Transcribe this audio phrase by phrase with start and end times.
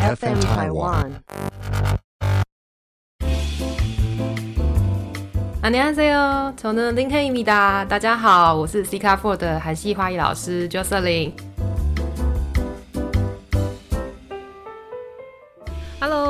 [0.00, 1.12] FM Taiwan。
[5.62, 7.84] 안녕하세요，저는링헤입니다。
[7.86, 11.32] 大家好，我是 C 卡 Four 的韩系花艺老师 Jocelyn。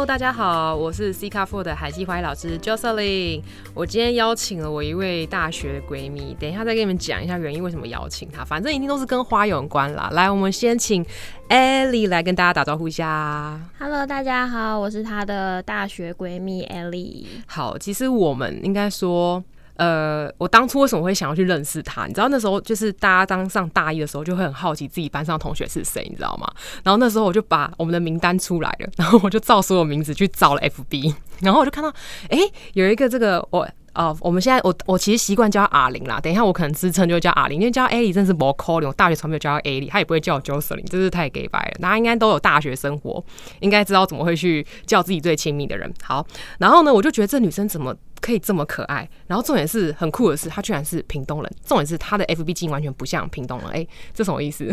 [0.02, 3.44] Hello，大家好，我是 C 卡 Four 的海西花艺老师 Jocelyn。
[3.76, 8.44] 我今天邀请了我一位大学的闺蜜，等一下再跟你们讲一下原因，为什么邀请她。
[8.44, 10.10] 反正一定都是跟花有关啦。
[10.14, 11.06] 来，我们先请
[11.50, 13.62] Ellie 来跟大家打招呼一下。
[13.78, 17.26] Hello，大家好，我是她的大学闺蜜 Ellie。
[17.46, 19.44] 好，其实我们应该说，
[19.82, 22.06] 呃，我当初为什么会想要去认识他？
[22.06, 26.48] 你知道那时候就是大家当上大一的时候，就会很好奇自己班上同学是谁，你知道吗？
[26.84, 31.92] 然后那时候我就把我们的名单出来了， 然后我就照所有名字去找了 FB， 然后我就看到，
[32.30, 32.38] 哎、
[32.74, 33.68] 有一个这个我。
[33.94, 41.72] 哦，我们现在我我其实习惯叫阿玲啦，等一下我可能自称就叫阿玲，因为叫 A 里真是不扣脸，我大学从没有叫她 A 里，她也不会叫我 Jocelyn，真是太 gay 白了。
[41.82, 43.22] 大家应该都有大学生活，
[43.60, 45.94] 应该知道怎么会去叫自己最亲密的人。
[46.02, 46.26] 好，
[46.58, 49.10] 然后呢，我就觉得这女生怎么可以这么可爱？
[49.28, 54.70] 然后重点是很酷的是，他居然是屏东人，重点是他的 FB 经完全不像屏东人，哎、这什么意思？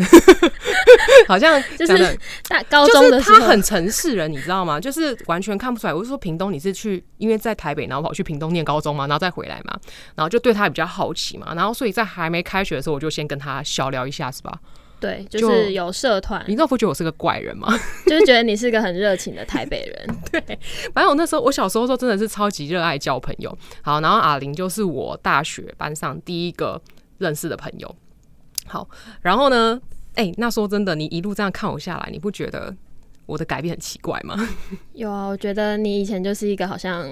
[1.27, 4.79] 好像就是大高中的时候，他很城市人，你知道吗？
[4.79, 5.93] 就是完全看不出来。
[5.93, 9.77] 我是说屏东，你是去因为在台北，然后跑去屏东念高中嘛，然后再回来嘛，
[10.15, 14.59] 然后就对他比较好奇嘛，然后所以在还没开学的时候，我就先跟他小聊一下，是吧？
[14.99, 17.67] 对，就就是有社团你，知道不觉得我是个怪人吗？
[18.05, 20.15] 就是觉得你是个很热情的台北人。
[20.31, 20.59] 对
[20.93, 23.57] 反正我那时候，我小时候的时候真的是超级热爱交朋友。
[23.81, 26.81] 好，然后阿玲就是我大学班上第一个
[27.17, 27.95] 认识的朋友。
[28.67, 28.87] 好，
[29.21, 29.79] 然后呢，
[30.15, 32.75] 哎、那说真的，你一路这样看我下来，你不觉得
[33.25, 34.35] 我的改变很奇怪吗？
[34.93, 37.07] 有啊，我觉得你以前就是一个好像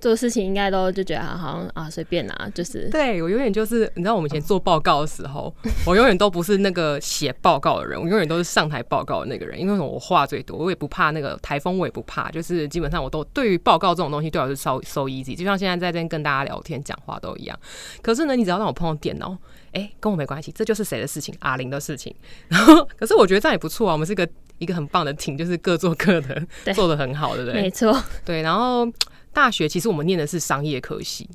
[0.00, 5.52] 做事情应该都就觉得好像啊随便啊，就是对我永远就是，你知道我们以前做报告的时候，
[5.86, 17.58] 我永远都不是那个写报告的人，我永远都是上台报告的那个人，因为我话最多，我也不怕那个台风，我也不怕，就是基本上我都对于报告这种东西对我是 so so easy，就像现在在这边跟大家聊天讲话都一样。
[18.00, 19.36] 可是呢，你只要让我碰到电脑，
[19.72, 22.14] 哎、跟我没关系，这就是谁的事情，阿玲的事情。
[22.48, 27.62] 然后，可是我觉得这样也不错啊，我们是个一个很棒的 team，就是各做各的，做的很好，对不对？
[27.62, 28.86] 没错，对，然后
[29.32, 31.28] 大学其实我们念的是商业科系，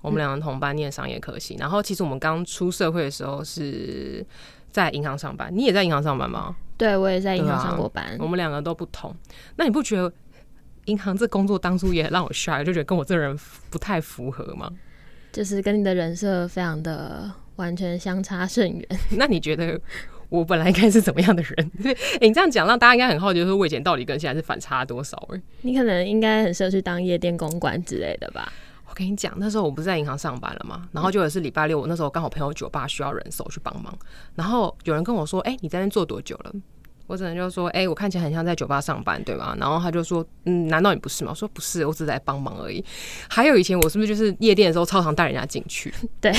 [0.00, 1.56] 我们两个同班念商业科系。
[1.58, 4.24] 然后其实我们刚出社会的时候是
[4.70, 6.54] 在银行上班，你也在银行上班吗？
[6.76, 8.16] 对我也在银行上过班。
[8.20, 9.14] 我们两个都不同。
[9.56, 10.12] 那你不觉得
[10.86, 14.70] 银行这工作当初也让我 shy，就觉得跟我这人不太符合吗？
[15.32, 18.86] 就是跟你的人设非常的完全相差甚远。
[19.18, 19.80] 那你觉得？
[20.30, 21.70] 我本来应该是怎么样的人？
[22.20, 25.42] 欸你这样讲，让大家应该很好奇，就是我以前到底跟现在是反差多少、欸？
[25.62, 28.50] 你可能应该很适合去当夜店公关之类的吧？
[28.88, 33.96] 我跟你讲，那时候我不是在银行上班了嘛，然后就也是礼拜六，我那时候刚好朋友酒吧需要人手去帮忙，
[34.34, 36.52] 然后有人跟我说：“哎、你在那做多久了？”
[37.06, 42.84] 我只能就说：“哎、我看起来很像在酒吧上班，对吧？”然后他就说：“嗯，难道你不是吗？”我说：“不是，我只是来帮忙而已。
[43.28, 45.92] ”还有以前我是不是就是夜店的时候，超常带人家进去？
[46.20, 46.32] 对，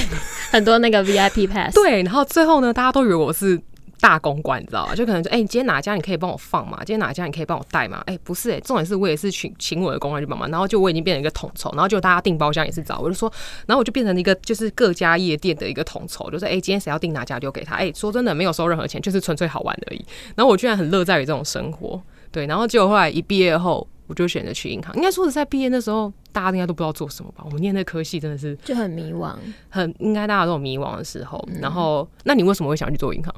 [0.49, 1.73] 很多那个 VIP pass。
[1.75, 3.61] 对，然后最后呢，大家都以为我是
[4.01, 4.95] 大公关，你知道吧？
[4.95, 6.77] 就可能说，哎、你今天哪家你可以帮我放嘛？
[6.79, 8.01] 今天哪家你可以帮我带嘛？
[8.07, 13.31] 哎、不是、哎，重点是我也是请请我的公关去帮忙，然后就我已经变成一个统筹，然后就大家订包厢也是找我，就说，
[13.67, 20.03] 然后我就变成一个就是各家夜店的一个统筹，就是哎、今天谁要订哪家就给他，哎、说真的没有收任何钱，就是纯粹好玩而已。
[20.35, 22.01] 然后我居然很乐在于这种生活，
[22.31, 23.87] 对，然后结果后来一毕业后。
[24.07, 27.41] 我就选择去银行，应该说是在毕业那时候，大家应该都不知道做什么吧。
[27.45, 29.33] 我们念那科系真的是就很迷惘，
[29.69, 31.41] 很应该大家都有迷惘的时候。
[31.61, 33.33] 然后，那你为什么会想去做银行？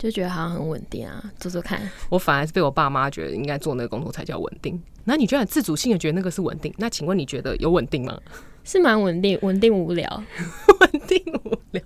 [0.00, 1.78] 就觉得好像很稳定啊，做做看。
[2.08, 4.82] 我反而是被我爸妈觉得应该做那个工作才叫稳定。
[5.04, 6.72] 那你居然自主性的觉得那个是稳定？
[6.78, 8.18] 那请问你觉得有稳定吗？
[8.64, 10.08] 是蛮稳定，稳定无聊。
[10.80, 11.82] 稳定无聊。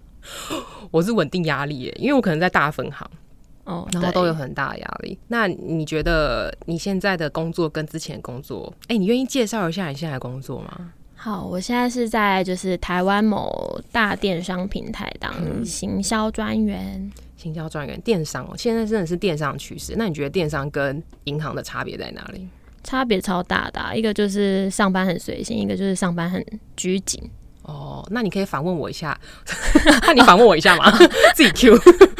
[0.92, 3.10] 我是稳定压力耶，因为我可能在大分行，
[3.64, 5.18] 哦，然后都有很大的压力。
[5.26, 10.92] 那你觉得你现在的工作跟之前的工作，哎、你愿意介绍一下你现在的工作吗？
[11.24, 15.32] 好，我现在是在就是台湾某大电商平台当
[15.64, 17.10] 行销专员。
[17.34, 19.94] 行销专员、电商哦，现在真的是电商趋势。
[19.96, 22.46] 那你觉得电商跟银行的差别在哪里？
[22.82, 26.44] 差别超大的啊、一个就是上班很随性，一个就是上班很
[26.76, 27.18] 拘谨。
[27.64, 29.18] 哦，那你可以反问我一下，
[30.06, 30.90] 那 你反问我一下嘛？
[31.34, 31.78] 自己 Q，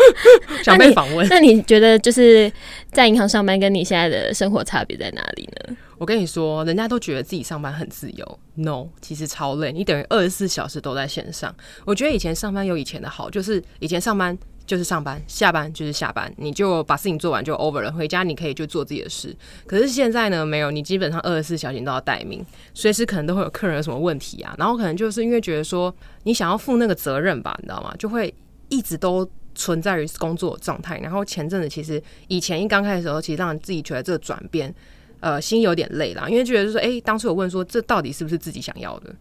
[0.64, 1.26] 想被访问。
[1.28, 2.50] 那你觉得就是
[2.92, 5.76] 在银行上班跟你现在的生活差别在哪里呢？
[5.96, 9.70] 我跟你说，人家都觉得自己上班很自由，no，其实超累。
[9.70, 11.54] 你等于二十四小时都在线上。
[11.84, 19.36] 我觉得以前上班有以前的好，就是以前上班就是上班，下班就是下班，你就把事情做完就 over 了，回家你可以就做自己的事。
[19.66, 27.94] 可是现在呢，没有，你基本上二十四小时都要待命，随时可能都会有客人有什么问题啊，然后可能就是因为觉得说你想要负那个责任吧，你知道吗？
[27.98, 28.34] 就会
[28.70, 30.98] 一直都存在于工作状态。
[30.98, 34.74] 然后前阵子其实以前一刚开始的时候，其实让自己觉得这个转变，
[35.20, 39.14] 呃，心有点累啦，因为觉得就说，哎、当初有问说这到底是不是自己想要的？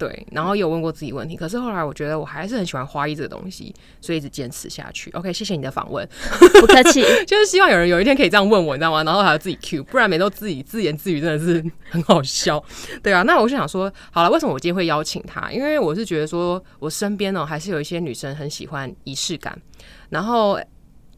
[0.00, 5.10] 对，然后有问过自己问题，可是后来我觉得我还是很喜欢花艺这个东西，所以一直坚持下去。
[5.10, 6.08] OK，谢谢你的访问，
[6.58, 7.02] 不客气。
[7.28, 9.04] 就是希望有人有一天可以这样问我，你知道吗？
[9.04, 12.64] 然后还要自己 Q，不然每都自己自言自语，真的是很好笑。
[13.04, 15.52] 对啊，那我就想说，好了，为什么我今天会邀请他？
[15.52, 19.60] 因为我是觉得说我身边呢还是有一些女生很喜欢仪式感，
[20.08, 20.58] 然后。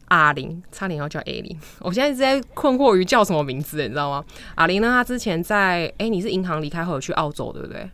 [0.09, 4.23] 阿玲差点要叫 A 玲，我现在一直在困惑于叫什么名字，你知道吗？
[4.53, 7.89] 阿玲呢，她之前在哎、你是银行离开后有去澳洲，对不对？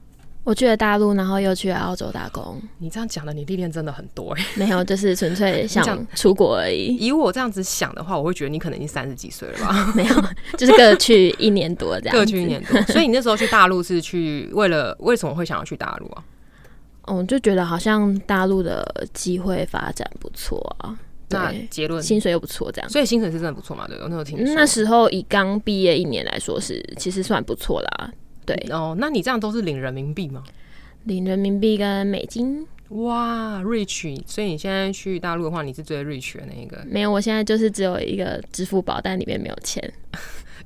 [0.50, 9.94] 我去了大陆，然后又去了澳洲打工，你这样讲的，你历练真的很多哎、 没有，就是纯粹 想出国而已，以我这样子想的话，我会觉得你可能已经三十几岁了吧？
[9.96, 10.16] 没有，
[10.58, 12.16] 就是各去一年多这样。
[12.16, 12.46] 各去一。
[12.46, 12.82] 年多。
[12.92, 16.24] 所以你那时候去大陆是去为了为什么会想要去大陆啊？
[17.04, 20.98] 嗯，就觉得好像大陆的机会发展不错啊，
[21.30, 22.90] 那，结论，薪水又不错，这样。
[22.90, 23.88] 所以薪水是真的不错嘛？
[23.88, 24.56] 对，我那时候听说。
[24.56, 28.12] 那时候以刚毕业一年来说是，其实算不错啦。
[28.50, 30.44] 对，哦，那你这样都是领人民币吗？
[31.04, 34.20] 领人民币跟美金哇，rich！
[34.26, 36.84] 所以你现在去大陆的话，你是最 rich 的那一个。
[36.88, 39.94] 没有，我现在就是只有一个支付宝，但里面没有钱。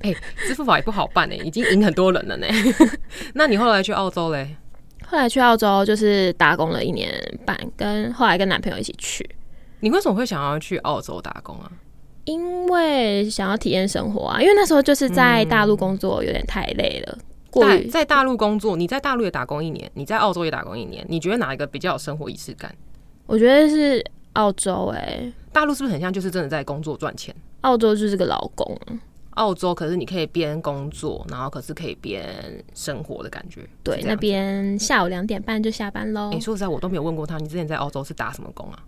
[0.48, 2.46] 支付宝也不好办呢，已经赢很多人了呢。
[3.34, 4.56] 那你后来去澳洲嘞？
[5.06, 7.12] 后来去澳洲就是打工了一年
[7.44, 9.28] 半，跟后来跟男朋友一起去，
[9.80, 11.70] 你为什么会想要去澳洲打工啊？
[12.24, 14.40] 因为想要体验生活啊。
[14.40, 17.18] 因为那时候就是在大陆工作有点太累了，
[17.60, 22.74] 过于在在大陆工作，你在大陆也打工一年，你在澳洲也打工一年，你觉得哪一个比较有生活仪式感？
[23.26, 24.04] 我觉得是
[24.34, 27.34] 澳洲哎、大陆是不是很像就是真的在工作赚钱？
[27.60, 28.76] 澳洲就是个老工，
[29.30, 32.24] 澳洲可是你可以边工作，然后可是可以边
[32.74, 33.62] 生活的感觉。
[33.82, 34.14] 对，那。
[34.16, 36.40] 边下午两点半就下班喽哎、。
[36.40, 38.78] 说实在，我都没有问过他，你之前在澳洲是打什么工啊？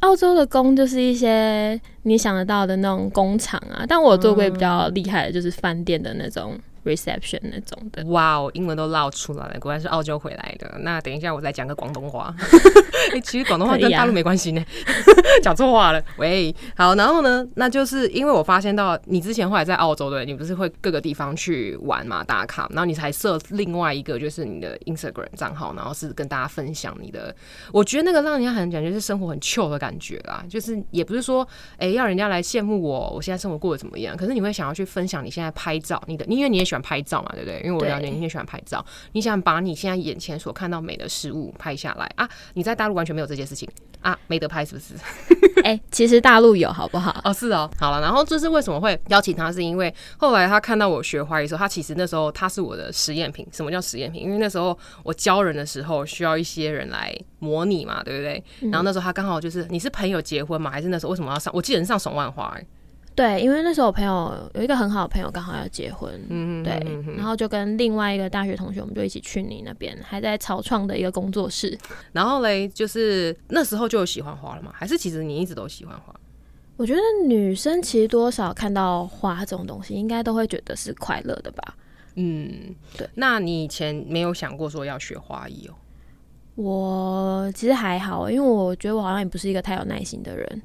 [0.00, 8.04] 澳洲的工就是一些你想得到的那种工厂啊，但我做过比较厉害的，就是饭店的那种 reception 那种的。
[8.06, 10.78] 哇哦，英文都唠出来了，果然是澳洲回来的。
[10.80, 12.34] 那等一下我再讲个广东话。
[13.12, 14.64] 哎、其实广东话跟大陆没关系呢，
[15.42, 16.02] 讲错话了。
[16.18, 27.34] 喂，好，然后呢，那就是因为我发现到你之前后来在澳洲对，你不是会各个地方去玩嘛，打卡，然后你才设另外一个就是你的 Instagram 账号，然后是跟大家分享你的。
[27.72, 31.46] 我觉得那个让人家很感觉是生活很 chill 的感觉啦，就是也不是说
[31.78, 37.60] 哎、要人家来羡慕我，我现在生活过得怎么样，可是你会想要去分享你现在拍照，你的，因为你也喜欢拍照嘛，对不对？
[37.60, 42.28] 因为我了解对你也喜欢拍照，你想把你现在眼前所看到美的事物拍下来啊！
[42.54, 43.68] 你在大陆完全没有这件事情
[44.00, 44.94] 啊，没得拍是不是？
[45.62, 47.20] 哎、其实大陆有好不好？
[47.24, 53.46] 哦，是哦，好了，然后这是为什么会邀请他，是因为后来他看到我学花艺的时候，他其实那时候他是我的实验品。
[53.52, 54.22] 什么叫实验品？
[54.22, 58.42] 因为那时候我教人的时候需要一些人来模拟嘛，对不对？
[58.70, 61.52] 然后那时候他刚好就是你是朋友结婚嘛，还是那时候为什么要上？
[61.54, 62.66] 我记得你上手万花、欸，
[63.14, 66.72] 对，因为那时候我朋友有一个很好的朋友刚好要结婚，嗯对，
[67.16, 71.78] 然后就跟另外一个大学同学，我们就一起去你那边，还在草创的一个工作室。
[72.12, 74.70] 然后嘞，就是那时候就有喜欢花了嘛？
[74.74, 76.14] 还是其实你一直都喜欢花？
[76.76, 81.76] 我觉得女生其实多少看到花这种东西，应该都会觉得是快乐的吧。
[82.14, 83.08] 嗯，对。
[83.14, 85.74] 那你以前没有想过说要学花艺哦？
[86.54, 90.62] 我其实还好，因为我觉得我好像也不是一个太有耐心的人，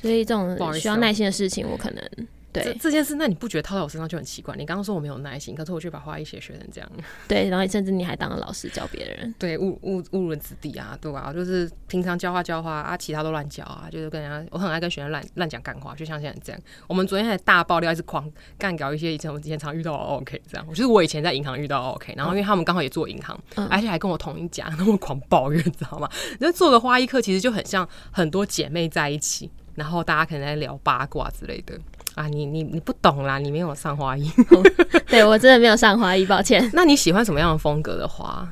[0.00, 2.02] 所以这种需要耐心的事情，我可能
[2.50, 4.56] 这对这件事，那你不觉得套在我身上就很奇怪？
[4.56, 6.90] 你刚刚说我没有耐心，可是我却把花艺学学成这样，
[7.28, 16.60] 对，然后甚至你还当了老师教别人， 对，误误误人子弟啊，对吧、就是平常教花教花啊，其他都乱教啊，就是跟人家，我很爱跟学生乱乱讲干话，就像现在这样。
[16.86, 26.08] 我们昨天还大爆料，一直狂干搞一些以前我们之前常遇到的 OK 这样，就是我以前在银行遇到 OK，然后因为他们刚好也做银行，嗯而且还跟我同一家，那么狂抱怨，知道吗？
[26.40, 31.78] 那做个花艺课，其实就很像很多姐妹在一起，然后大家可能在聊八卦之类的。
[32.14, 34.28] 啊，你你你不懂啦，你没有上花艺。
[35.08, 36.68] 对我真的没有上花艺，抱歉。
[36.74, 38.46] 那你喜欢什么样的风格的花？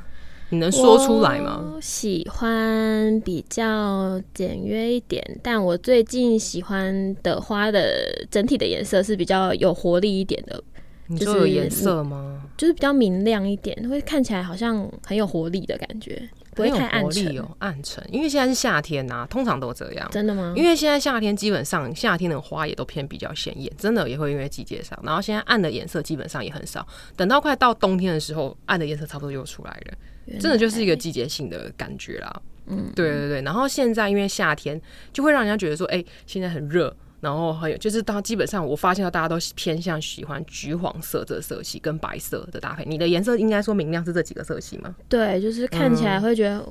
[0.51, 1.73] 你能说出来吗？
[1.75, 10.63] 我喜欢比较简约一点，但我最近喜欢的花的整体的颜色是比较有活力一点的，
[11.09, 12.43] 你就是说有颜色吗？
[12.57, 16.23] 就是比较明亮一点，会看起来好像很有活力的感觉，
[16.57, 17.25] 不会很有太暗沉。
[17.25, 18.05] 活力哦，暗沉。
[18.11, 20.09] 因为现在是夏天呐、通常都这样。
[20.11, 20.53] 真的吗？
[20.57, 26.85] 因为现在夏天基本上夏天的花也都偏比较鲜艳，真的也会因为季节上，然后现在暗的颜色基本上也很少。
[27.15, 32.43] 等到快到冬天的时候，暗的颜色差不多又出来了，真的就是一个季节性的感觉啦。
[32.67, 33.43] 嗯，对对对。
[33.43, 34.81] 然后现在因为夏天，
[35.13, 36.97] 就会让人家觉得说，哎、现在很热。
[37.21, 42.85] 然后还有就是，当基本上我发现到大家都偏向喜欢橘黄色这个色系跟白色的搭配。
[42.85, 44.95] 你的颜色应该说明亮是这几个色系吗？
[45.09, 46.65] 对，就是看起来会觉得，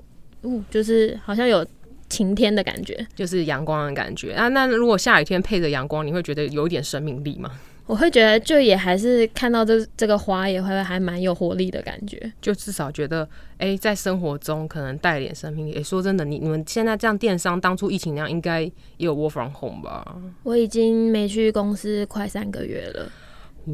[0.44, 1.66] 嗯，就是好像有
[2.10, 4.48] 晴天的感觉，就是阳光的感觉啊。
[4.50, 7.52] 那如果下雨天配着阳光，你会觉得有一点生命力吗？
[7.88, 12.34] 我会觉得就也还是看到这这个花也会还蛮有活力的感觉。
[12.42, 13.28] 就至少觉得，
[13.60, 15.74] 哎、在生活中可能带点生命力。
[15.74, 20.16] 诶说真的，你你们现在这样电商，当初疫情那样，应该也有 work from home 吧？
[20.44, 23.12] 我已经没去公司快三个月了，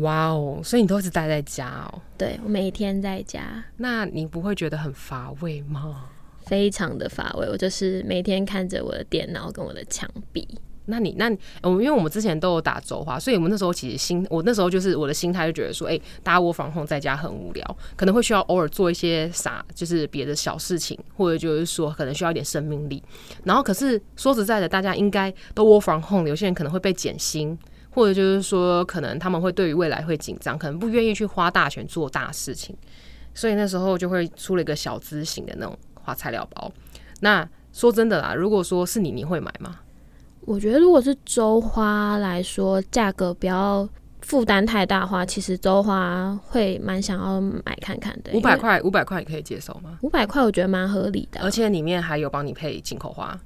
[0.01, 2.01] 哇哦，所以你都一直待在家哦。
[2.17, 6.09] 对我每天在家，那你不会觉得很乏味吗？
[6.45, 7.47] 非常的乏味。
[7.47, 10.45] 我就是每天看着我的电脑跟我的墙壁。
[10.85, 11.25] 那你那
[11.61, 23.01] 我们因为我们之前都有打周话，所以我们那时候其实心，我那时候就是我的心态就觉得说，哎、大家窝防控在家很无聊，可能会需要偶尔做一些啥，就是别的小事情，或者就是说可能需要一点生命力。
[23.43, 27.57] 然后可是说实在的，大家应该都窝防控，有些人可能会被减薪。
[27.93, 32.73] 或者就是说，可能他们会对于未来会紧张，可能不愿意去花大钱做大事情，
[33.33, 36.71] 所以那时候就会出了一个小资型的那种花材料包。
[37.19, 39.79] 那说真的啦，如果说是你，你会买吗？
[40.45, 43.87] 我觉得如果是周花来说，价格不要
[44.21, 48.31] 负担太大的话，其实周花会蛮想要买看看的。
[48.33, 49.97] 五百，块，五百块你可以接受吗？
[50.01, 53.39] 五百块我觉得蛮合理的，而且里面还有帮你配进口花。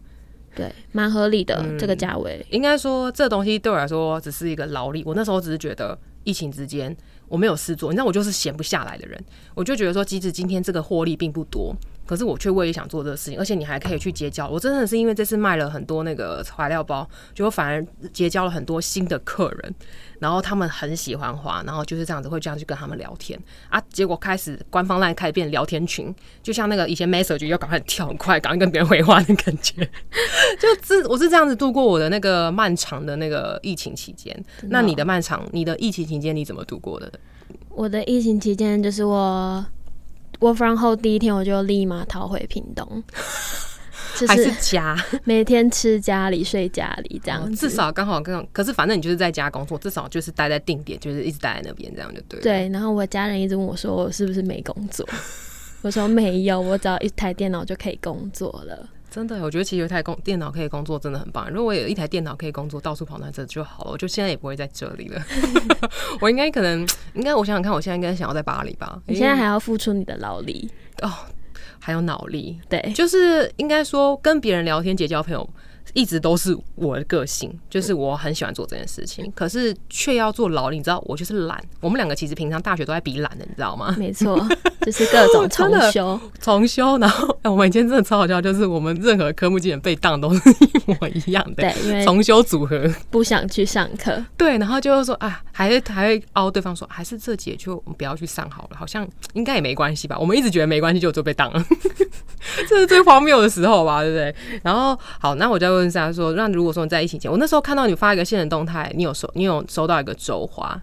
[0.55, 2.45] 对，蛮合理的、嗯这个价位。
[2.49, 5.03] 应该说，这东西对我来说只是一个劳力。
[5.05, 6.95] 我那时候只是觉得疫情之间
[7.27, 9.21] 我没有事做，你知道我就是闲不下来的人，
[9.53, 11.75] 我就觉得说，即使今天这个获利并不多，
[12.05, 14.47] 可是我却为也想做这个事情，而且你还可以去结交。
[14.47, 19.75] 我真的是因为这次卖了很多那个材料包，就反而结交了很多新的客人，
[20.19, 23.81] 然后他们很喜欢花，然后就是这样子会这样去跟他们聊天啊。
[23.89, 29.89] 结果开始官方 line 开始变聊天群，就像那个以前 message 要赶快跳很快，赶快跟别人回话的感觉。
[30.59, 34.35] 就是我是这样子度过我的那个漫长的那个疫情期间。
[34.69, 37.11] 那你的漫长，你的疫情期间你怎么度过的？
[37.69, 39.65] 我的疫情期间，就是我
[40.45, 43.03] work from home 第一天，我就立马逃回屏东，
[44.17, 44.95] 就还是是家？
[45.25, 52.39] 每天吃家里睡家里这样至少刚好跟，可是反正你就是在家工作，至少就是待在定点，就是一直待在那边，这样就对。
[52.41, 55.07] 对，然后我家人一直问我说我是不是没工作，
[55.81, 58.89] 我说没有，我只要一台电脑就可以工作了。
[59.15, 61.49] 真的，我觉得其实有一台工电脑可以工作真的很棒。
[61.49, 63.91] 如果我有一台电脑可以工作，到处跑那这就好了。
[63.91, 65.23] 我就现在也不会在这里了。
[66.19, 69.01] 我应该可能，应该我想想看，我现在应该想要在巴黎吧。
[69.07, 70.69] 你现在还要付出你的劳力，
[71.01, 71.09] 哦，
[71.79, 75.49] 还有脑力，对，就是应该说跟别人聊天结交朋友，
[75.93, 80.77] 一直都是我的个性，就是我很喜欢做这件事情，可是却要做劳力。
[80.77, 81.63] 你知道，我就是懒。
[81.79, 83.95] 我们两个其实平常大学都在比懒的，你知道吗？
[83.97, 84.37] 没错，
[84.81, 86.19] 就是各种重修。
[86.41, 91.63] 重修，然后、哎我们以前真的超好笑，就是我们任何科目基本被当都是一模一样的。
[91.63, 100.17] 对，因为重修组合，不想去上课，对，然后就是说，啊，还会还会凹对方说，还是这节就不要去上好了，好像应该也没关系吧。
[100.19, 101.65] 我们一直觉得没关系，就就被当了，
[102.67, 104.35] 这是最荒谬的时候吧，对不对？
[104.63, 110.79] 然后好，那我再问一下说，那如果说你在疫情前，我那时候看到你发一个现实动态，你有收你有收到一个周花，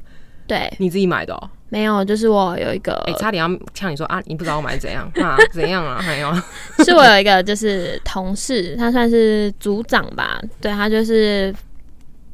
[0.47, 5.37] 对，你自己买的哦、没有，就是我有一个，哎、差点要呛你说啊，你不知道我买怎样啊？
[5.53, 5.99] 怎样啊？
[6.01, 6.33] 还有，
[6.85, 11.55] 是我有一个就是同事，他算是组长吧，对他就是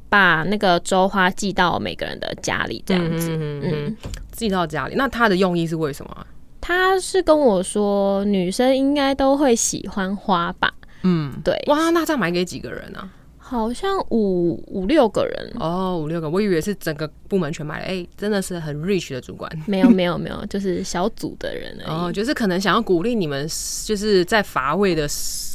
[0.09, 3.31] 把那个周花寄到每个人的家里这样子。
[3.31, 3.97] 嗯嗯嗯嗯，
[4.33, 6.27] 寄到家里，那他的用意是为什么啊？
[6.61, 10.71] 他是跟我说，女生应该都会喜欢花吧？
[11.03, 13.11] 嗯，对，哇，那这样买给几个人啊？
[13.41, 15.53] 好像五五六个人。
[15.59, 17.87] 哦，五六个，我以为是整个部门全买了。
[17.87, 19.51] 哎、真的是很 rich 的主管。
[19.67, 21.75] 没有 没有没有，就是小组的人。
[21.87, 23.49] 哦，就是可能想要鼓励你们，
[23.87, 25.09] 就是在乏味的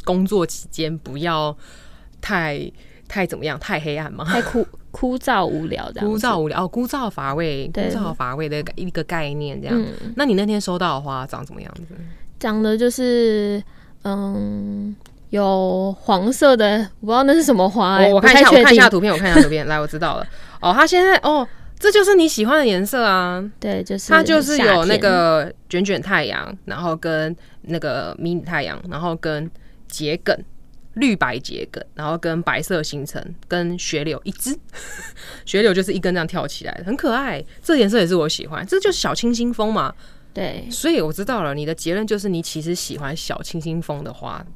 [0.04, 1.56] 工作期间不要
[2.20, 2.68] 太
[3.06, 6.12] 太怎么样，太黑暗嘛，太枯枯燥无聊这样子。
[6.12, 9.80] 枯燥无聊哦，枯燥乏味，枯燥乏味的一个概念这样。
[9.80, 11.94] 嗯，那你那天收到的花长什么样子？
[12.40, 13.62] 长得就是
[14.02, 14.96] 嗯。
[15.34, 20.26] 有黄色的，我不知道那是什么花、欸，我我看一下，我看一下图片，我看一下图片， 来，我知道了。
[20.60, 21.46] 哦，它现在哦，
[21.78, 23.44] 这就是你喜欢的颜色啊。
[23.58, 29.50] 对，就是它就是有那个卷卷太阳，然后跟那个迷你太阳，然后跟
[29.88, 30.36] 桔梗。
[30.94, 34.56] 绿白桔梗，然后跟白色星辰，跟雪柳一只，
[35.44, 37.44] 雪柳就是一根这样跳起来的，很可爱。
[37.60, 39.92] 这颜色也是我喜欢，这就是小清新风嘛。
[40.32, 44.46] 对，所以我知道了，你的结论就是你其实喜欢小清新风的花，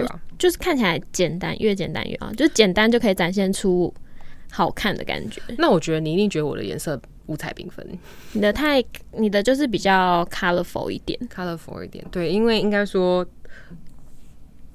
[0.00, 0.20] 对吧？
[0.38, 3.92] 就是看起来简单，越简单越好，就是简单就可以展现出
[4.50, 5.40] 好看的感觉。
[5.58, 7.86] 那我觉得你一定觉得我的颜色五彩缤纷
[8.32, 12.04] 你的太，你的就是比较 colorful 一点，，colorful 一点。
[12.10, 13.26] 对，因为应该说，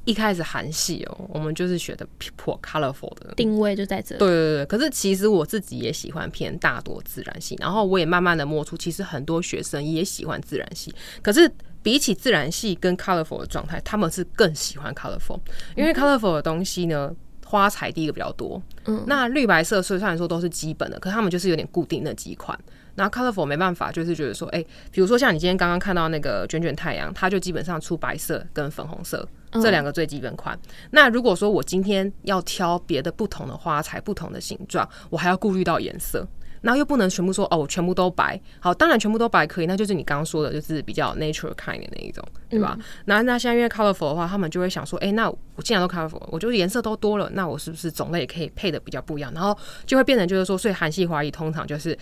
[0.05, 4.19] 一开始韩系哦，我们就是学的颇 colorful 的定位就在这里。
[4.19, 11.49] 对对对，可是其实我自己也喜欢偏大多自然系，然后我也慢慢的摸出，其实很多学生也喜欢自然系，可是
[11.83, 15.39] 比起自然系跟 colorful 的状态，他们是更喜欢 colorful，
[15.75, 17.13] 因为 colorful 的东西呢。
[17.45, 22.57] 花材第一个比较多，嗯，那绿白色虽然说都是基本的，可是他们就是有点固定那几款。
[22.95, 29.27] 那 colorful 没办法，就是觉得说，哎，比如说像你今天刚刚看到那个卷卷太阳，它就基本上出白色跟粉红色
[29.61, 30.57] 这两个最基本款。
[30.89, 36.27] 那如果说我今天要挑别的不同的花材、不同的形状，我还要顾虑到颜色。
[36.63, 38.41] 然后又不能全部说哦，我全部都白。
[38.59, 42.75] 好，当然全部都白可以，那就是你刚刚说的，就是比较 natural kind 的那一种，对吧？
[43.05, 49.31] 那那现在因为 colorful 的话，他们就会想说，哎，那我既然都 colorful，我觉得颜色都多了，那我是不是种类也可以配的比较不一样？
[49.33, 49.55] 然后
[49.85, 51.95] 就会变成就是说，所以韩系花艺通常就是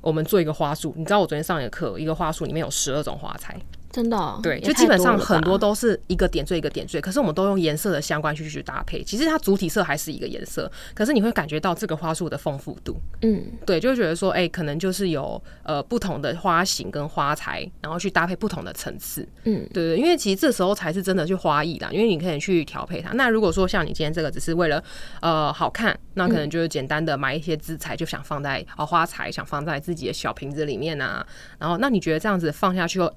[0.00, 0.94] 我们做一个花束。
[0.96, 3.56] 你知道我昨天上一个课，一个花束里面有十二种花材。
[3.90, 9.02] 真的，对，就基本上很多都是一个点缀一个点缀，可是我们都用颜色的相关去去搭配。
[9.02, 12.96] 其实它主体色还是一个颜色，可是你会感觉到这个花束的丰富度。
[13.22, 19.26] 嗯，对，就会觉得说，哎，可能就是有呃不同的花型跟花材，然后去搭配不同的层次。
[19.44, 23.14] 嗯，对对，因为其实这时候才是真的去花艺啦，因为你可以去调配它。
[23.14, 24.82] 那如果说像你今天这个只是为了
[25.22, 31.26] 呃好看，那可能就是简单的买一些资材，就想放在啊花材，想放在自己的小瓶子里面啊。
[31.58, 33.10] 然后，那你觉得这样子放下去后？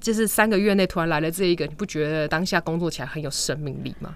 [0.00, 4.14] 就是三个月内突然来了这一个，你不觉得当下工作起来很有生命力吗？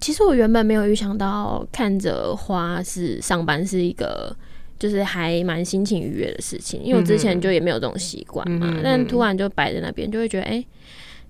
[0.00, 4.34] 其实我原本没有预想到看着花是上班是一个，
[4.78, 8.80] 就是还蛮心情愉悦的事情，因为我之前就也没有这种习惯嘛。
[8.82, 10.64] 但突然就摆在那边，就会觉得哎，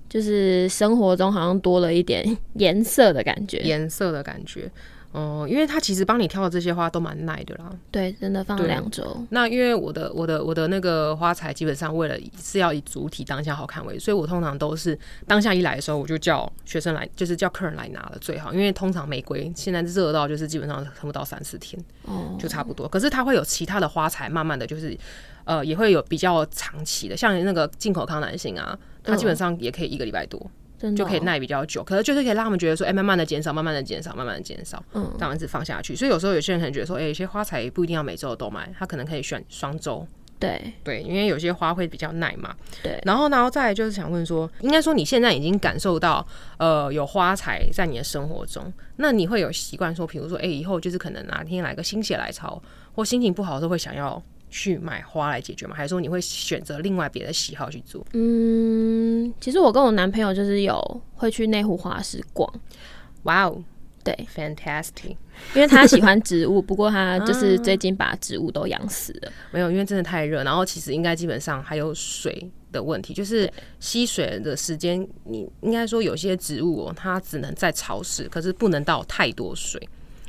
[0.09, 4.71] 就是生活中好像多了一点颜色的感觉，颜色的感觉。
[5.13, 7.69] 哦，因为他其实帮你挑的这些花都蛮耐的啦。
[7.91, 9.27] 对，真的放了两周。
[9.31, 18.53] 那因为我的我的我的那个花材基本上为了是要以主体当下好看为主，所以我通常都是当下一来的时候我就叫学生来，就是叫客人来拿了最好。
[18.53, 22.87] 因为通常玫瑰现在热到就是基本上撑不到三四天，哦，就差不多。
[22.87, 24.97] 可是它会有其他的花材，慢慢的就是
[25.45, 30.41] 呃也会有比较长期的，像那个进口康乃馨啊，它基本上也可以一个礼拜多。
[30.97, 35.95] 就可以耐比较久，可是就是可以让他们觉得说，哎，慢慢的减少，慢慢的减少，慢慢的减少，嗯，这样子放下去。
[35.95, 40.07] 所以有时候有些人可能觉得说，哎，有些花材不一定要每周都买，他可能可以选双周。
[40.39, 42.55] 对对，因为有些花会比较耐嘛。
[42.83, 42.99] 对。
[43.05, 52.63] 然后，然后再就是想问说，应该说你现在已经感受到，呃，有花材在你的生活中，那你会有习惯说，比如说，哎，以后就是可能哪天来个心血来潮，
[52.95, 54.23] 或心情不好的时候，会想要。
[54.51, 55.75] 去买花来解决吗？
[55.75, 58.05] 还是说你会选择另外别的喜好去做？
[58.13, 62.53] 嗯，其实我跟我男朋友就是有会去内湖花市逛。
[63.23, 63.63] 哇哦，
[64.03, 65.17] 对，fantastic！
[65.55, 69.33] 因为他喜欢植物，不过他就是最近把植物都养死了。
[69.53, 79.81] 没有，因为真的太热，然后其实应该基本上还有水的问题，就是吸水的时间，你应该说有些植物哦，它只能在潮湿，可是不能到太多水。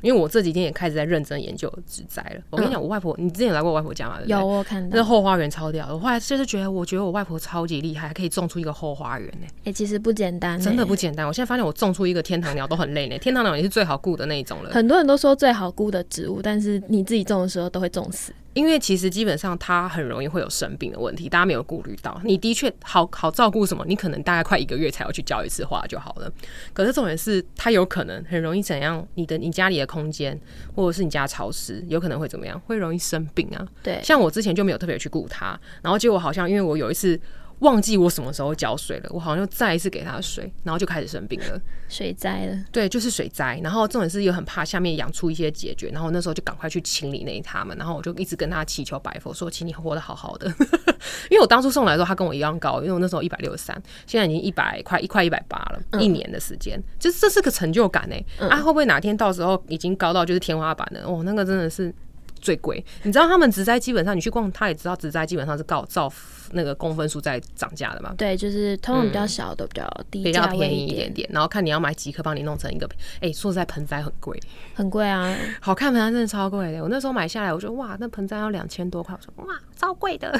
[0.01, 2.41] 因为我这几天也开始在认真研究植栽了。
[2.49, 4.19] 我跟你讲，我外婆，你之前有来过我外婆家吗？
[4.25, 4.95] 有，我看到。
[4.95, 9.47] 那后花园超屌，我后来就是觉得，我觉得我外婆超级厉害，可以种出一个后花园呢。
[9.65, 11.25] 哎，其实不简单，真的不简单。
[11.27, 13.17] 我现在发现我种出一个天堂鸟都很累呢。
[13.17, 14.71] 天堂鸟也是最好顾的那一种了。
[14.71, 18.33] 很多人都说最好顾的植物，但是你自己种的时候都会种死。
[18.53, 22.19] 因为其实基本上它很容易会有生病的问题，大家没有顾虑到。
[22.23, 26.31] 你的确好好照顾什么，你可能大概快一个月才要去浇一次花就好了。
[26.73, 29.07] 可是重点是它有可能很容易怎样？
[29.15, 30.39] 你的你家里的空间
[30.75, 32.59] 或者是你家潮湿，有可能会怎么样？
[32.67, 33.67] 会容易生病啊。
[33.81, 37.19] 对，像我之前就没有特别去顾它，然后结果好像因为我有一次。
[37.61, 42.57] 忘记我什么时候浇水了，我好像又再一次给它水，然后就开始生病了，水灾了。
[42.71, 43.59] 对，就是水灾。
[43.63, 47.77] 然后重点是又很怕下面养出一些解决，然后那时候就赶快去清理那它们。
[47.77, 50.47] 然后我就一直跟他祈求白佛说，请你活得好好的。
[51.29, 58.15] 因为我当初送来的时候，他跟我一样高，因为我那时候一百六十三，现在已经一百快一块一百八了，一年的时间，就是这是个成就感呢。
[58.49, 61.01] 啊，会不会哪天到时候已经高到就是天花板了？
[61.05, 61.93] 哦，那个真的是。
[62.41, 66.11] 最贵，你知道他们植栽基本上你去逛，他也知道植栽基本上是告照
[66.53, 68.13] 那个公分数在涨价的嘛。
[68.17, 71.29] 对，就是通常比较小的比较低，比较便宜一点点。
[71.31, 72.89] 然后看你要买几颗，帮你弄成一个。
[73.21, 74.37] 哎，说实在，盆栽很贵，
[74.73, 75.33] 很贵啊！
[75.61, 76.81] 好看盆栽真的超贵的。
[76.81, 80.37] 我那时候买下来，我觉得哇，那盆栽要两千多块，我说哇，超贵的，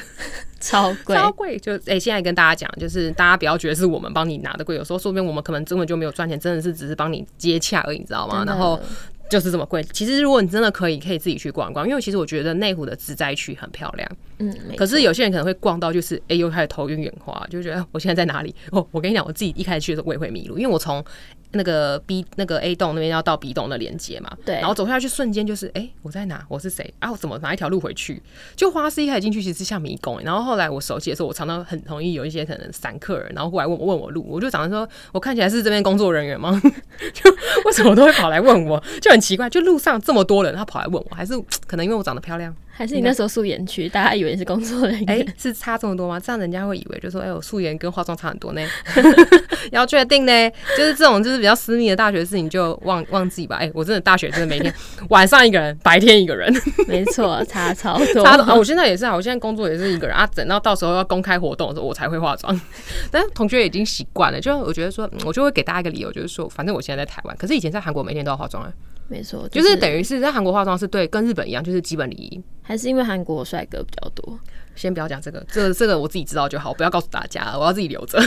[0.60, 1.58] 超贵，超贵。
[1.60, 8.44] 就哎，现在跟大家讲，就是大家不要觉得是我们帮你拿的贵，有时候说不定我们可能根本就没有赚钱，真的是只是帮你接洽而已，你知道吗？
[8.46, 8.80] 然后。
[9.32, 9.82] 就是这么贵。
[9.94, 14.12] 其实如果你真的可以，可以自己去逛逛，因为其实我觉得内湖的自在区很漂亮。
[14.40, 18.54] 嗯，可是有些人可能会逛到就是哎、又开始头晕眼花，就觉得哎我现在在哪里？
[18.72, 21.04] 哦，我跟你讲，我自己一开始去的时候我也会迷路，因为我从
[21.54, 26.44] 那个 B 那个 A 栋那边要到 B 栋的连接嘛，对然后走下去瞬间就是哎、我在哪？
[26.50, 26.94] 我是谁？
[27.00, 28.22] 啊，我怎么哪一条路回去？
[28.56, 36.60] 就花市一开始进去其实是像迷宫、然后后来我熟悉的时候，我常常很同意有一些可能散客人，然后过来问我问我路，我就常常说我看起来是这边工作人员吗？
[37.14, 37.30] 就
[37.66, 41.34] 为什么都会跑来问我，就很奇怪，就路上这么多人，他跑来问我，还是
[41.68, 42.54] 可能因为我长得漂亮。
[42.74, 45.10] 还是你那时候素颜去， 大家以为你是工作人员。
[45.10, 46.20] 哎、是差这么多吗？
[46.20, 48.62] 这样人家会以为就说，哎、我素颜跟化妆差很多呢。
[49.72, 53.58] 要确定呢，就是这种就是比较私密的大学事情就忘忘记吧。
[53.58, 54.74] 哎、我真的大学真的每天
[55.10, 56.52] 晚上一个人，白天一个人，
[56.88, 58.24] 没错，差超多。
[58.24, 58.56] 差啊！
[58.56, 62.60] 我现在也是啊，我现在工作也是一个人啊，等到到时候要公开活动的时候，我才会化妆。
[63.12, 68.74] 但同学已经习惯了，就我觉得说，嗯我就会给大家一个理由，就是说，反正我现在在台湾，可是以前在韩国每天都要化妆啊，
[69.08, 72.42] 没错，就是等于是在韩国化妆是对跟日本一样，就是基本礼仪。
[72.72, 74.40] 还是因为韩国帅哥比较多。
[74.74, 78.18] 先不要讲这个，这个这个我自己知道就好，不要告诉大家，我要自己留着。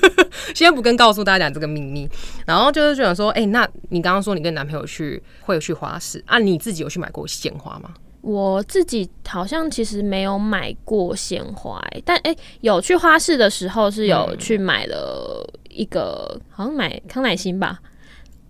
[0.54, 2.06] 先不跟告诉大家讲这个秘密。
[2.44, 6.38] 然后就是想说，哎、那你刚刚说你跟男朋友去会有去花市啊？
[6.38, 7.94] 你自己有去买过鲜花吗？
[8.20, 17.80] 我自己好像其实没有买过鲜花、欸，但哎、有去花市的时候是有去买了一个，好像买康乃馨吧，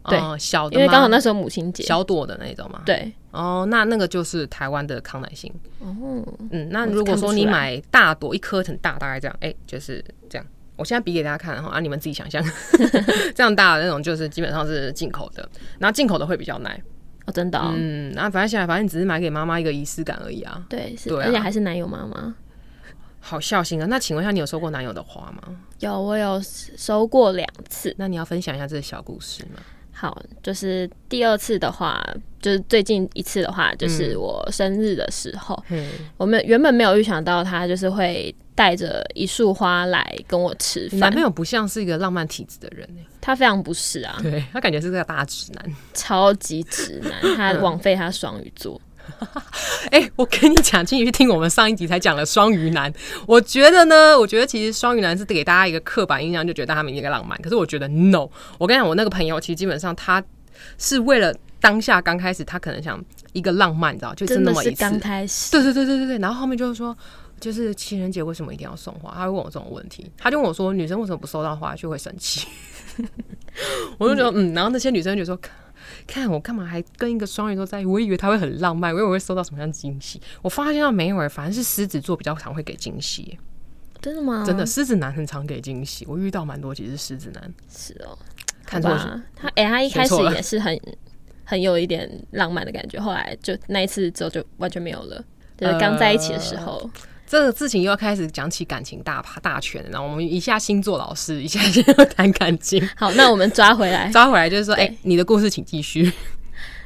[0.09, 1.83] 对哦小的，因为刚好那时候母亲节。
[1.85, 2.83] 小朵的那种嘛。。
[2.85, 5.53] 对，哦，那那个就是台湾的康乃馨。
[5.81, 10.47] 哦，嗯，那如果说你买大朵，一颗很大，大概这样，哎、就是这样。
[10.77, 12.45] 我现在比给大家看哈，啊，你们自己想象，
[13.35, 16.83] 这样大的那种就是基本上是进口的，然后进口的会比较耐。
[17.27, 22.35] 哦，真的、哦，嗯，那反正现在反正你只是买给妈妈一个仪式感而已啊，对，是，而且还是男友妈妈。
[23.21, 23.87] 好孝心啊。
[23.89, 25.57] 那请问一下，你有收过男友的花吗？
[25.79, 27.95] 有，我有收过两次。
[27.97, 29.63] 那你要分享一下这个小故事吗？
[30.05, 32.05] 好，就是第二次的话，
[32.39, 35.89] 就是最近一次的话，就是我生日的时候，嗯，
[36.19, 41.01] 我们原本没有预想到他就是会带着一束花来跟我吃饭。
[41.01, 45.77] 男朋，友不像是一个浪漫体质的人呢、他非常不是啊，对他感觉是个大直男。
[45.95, 48.79] 超级直男，他枉费他双鱼座。
[49.91, 52.93] 哎、我跟你讲，请你去听我们上一集才讲了双鱼男。
[53.27, 57.41] 我觉得呢，我觉得其实双鱼男是给大家一个刻板印象，就觉得他们应该浪漫。
[57.43, 60.23] 可是我觉得 no，我跟你讲，我那个朋友其实基本上他
[60.79, 64.81] 是为了当下刚开始，他可能想一个浪漫，你知道，就是那么一次。
[64.81, 66.97] 刚开始，对对对对对对，然后后面就是说，
[67.39, 69.13] 就是情人节为什么一定要送花？
[69.15, 72.47] 他会问我这种问题，他就问我说，女生为什么不收到花就会生气？
[73.99, 75.39] 我就觉得嗯，然后那些女生就说。
[76.07, 77.87] 看看我干嘛还跟一个双鱼座在一起？
[77.87, 80.21] 我以为他会很浪漫，我以为我会收到什么样的惊喜。
[80.43, 83.39] 我发现到没有、欸，反正是狮子座比较常会给惊喜、欸
[84.03, 84.45] 真的吗？
[84.47, 86.05] 真的，狮子男很常给惊喜。
[86.07, 88.19] 我遇到蛮多其实狮子男，是哦，
[88.67, 89.23] 看错吧。
[89.35, 90.79] 他哎、他一开始也是很
[91.43, 95.25] 很有一点浪漫的感觉，后来就那一次之后就完全没有了。
[95.57, 96.91] 就是刚在一起的时候，
[97.35, 99.85] 这个事情又要开始讲起感情大趴大全。
[99.91, 104.09] 然后我们一下星座老师，一下又谈感情，好，那我们抓回来。
[104.13, 106.13] 抓回来就是说，哎、对你的故事请继续。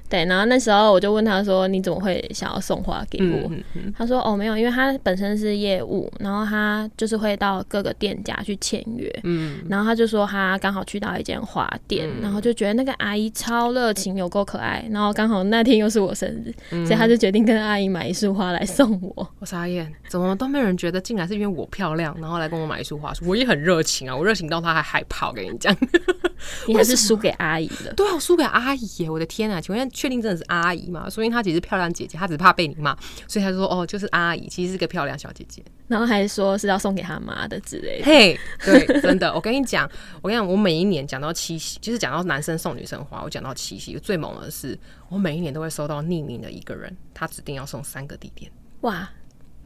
[0.08, 19.28] 对，然后那时候我就问他说：“你怎么会想要送花给我？”嗯嗯他说：“哦，没有，因为他本身是业务，然后他就是会到各个店家去签约，嗯，然后他就说他刚好去到一间花店，然后就觉得那个阿姨超热情，有够可爱，然后刚好那天又是我生日，嗯所以他就决定跟阿姨买一束花来送我。
[19.38, 23.12] 我傻眼，怎么都没有人觉得竟然是因为我漂亮，然后来跟我买一束花。
[23.26, 25.28] 我也很热情啊，我热情到他还害怕。
[25.28, 25.74] 我跟你讲，
[26.66, 27.92] 你还是输给阿姨了。
[27.94, 29.10] 对啊，我输给阿姨耶！
[29.10, 31.10] 我的天啊，请问确定真的是阿姨吗？
[31.10, 35.60] 说明她其实是漂亮姐姐，她只怕被你骂，所以她就说哦，就是阿姨，其实是个漂亮小姐姐。
[35.88, 38.04] 然后还说是要送给她妈的之类的。
[38.04, 39.90] 嘿，对，真的，我跟你讲，
[40.22, 48.48] 我跟你讲，我每一年讲到七夕，就是讲到男生送女生花，我讲到七夕，最猛的是，我每一年都会收到匿名的一个人，他指定要送三个地点。
[48.82, 49.10] 哇，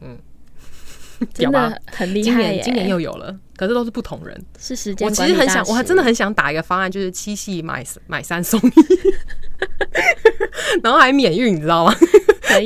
[0.00, 0.16] 嗯
[1.20, 4.42] 嗯，真的很厉今害今年又有了，可是都是不同人。
[4.58, 8.64] 是时间我其实很想，我还真的很想打一个方案，就是七夕买买三送一，
[10.82, 11.94] 然后还免运，你知道吗？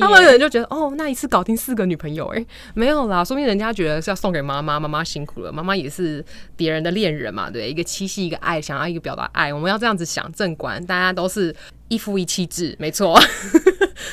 [0.00, 0.22] 他们。
[0.26, 6.24] 人就觉得哦，那一次搞定四个女朋友，哎，没有啦，说明人家觉得是要送给妈妈，妈妈辛苦了，妈妈也是
[6.56, 11.54] 别人的恋人嘛，对，一个七夕，一个爱，想要一个表达爱，我们要这样子想，正管，大家都是
[11.86, 13.16] 一夫一妻制，没错。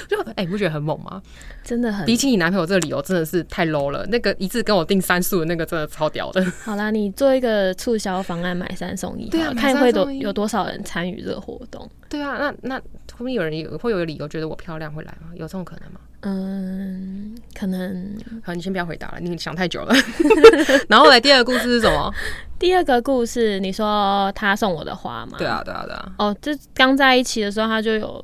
[0.08, 1.22] 就哎、你不觉得很猛吗？
[1.64, 4.06] 真的很比起你男朋友这个理由，真的是太 low 了。
[4.08, 6.44] 那个一次跟我订三束的那个，真的超屌的。
[6.64, 11.90] 好啦，你做一个促销方案，买三送一对啊看会多有多少人参与这个活动。
[12.10, 12.82] 对啊，那那
[13.24, 15.30] 会不定有人有会有理由觉得我漂亮会来吗？
[15.34, 16.02] 有这种可能吗？
[16.22, 19.96] 嗯，可能好，你先不要回答了，你想太久了。
[20.90, 22.14] 然后来第二个故事是什么？
[22.60, 25.38] 第二个故事，你说他送我的花吗？
[25.38, 25.48] 对。
[25.48, 26.14] 啊，对啊，对啊。
[26.18, 28.24] 哦，就刚在一起的时候，他就有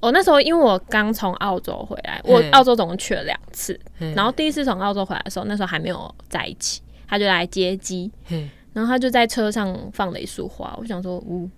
[0.00, 11.48] 我那时候因为我刚从澳洲回来，我澳洲总共去了两次，嘿然后第一次从澳洲回来的时候，那时候还没有在一起，他就来接机，嘿，然后他就在车上放了一束花，我想说，呜、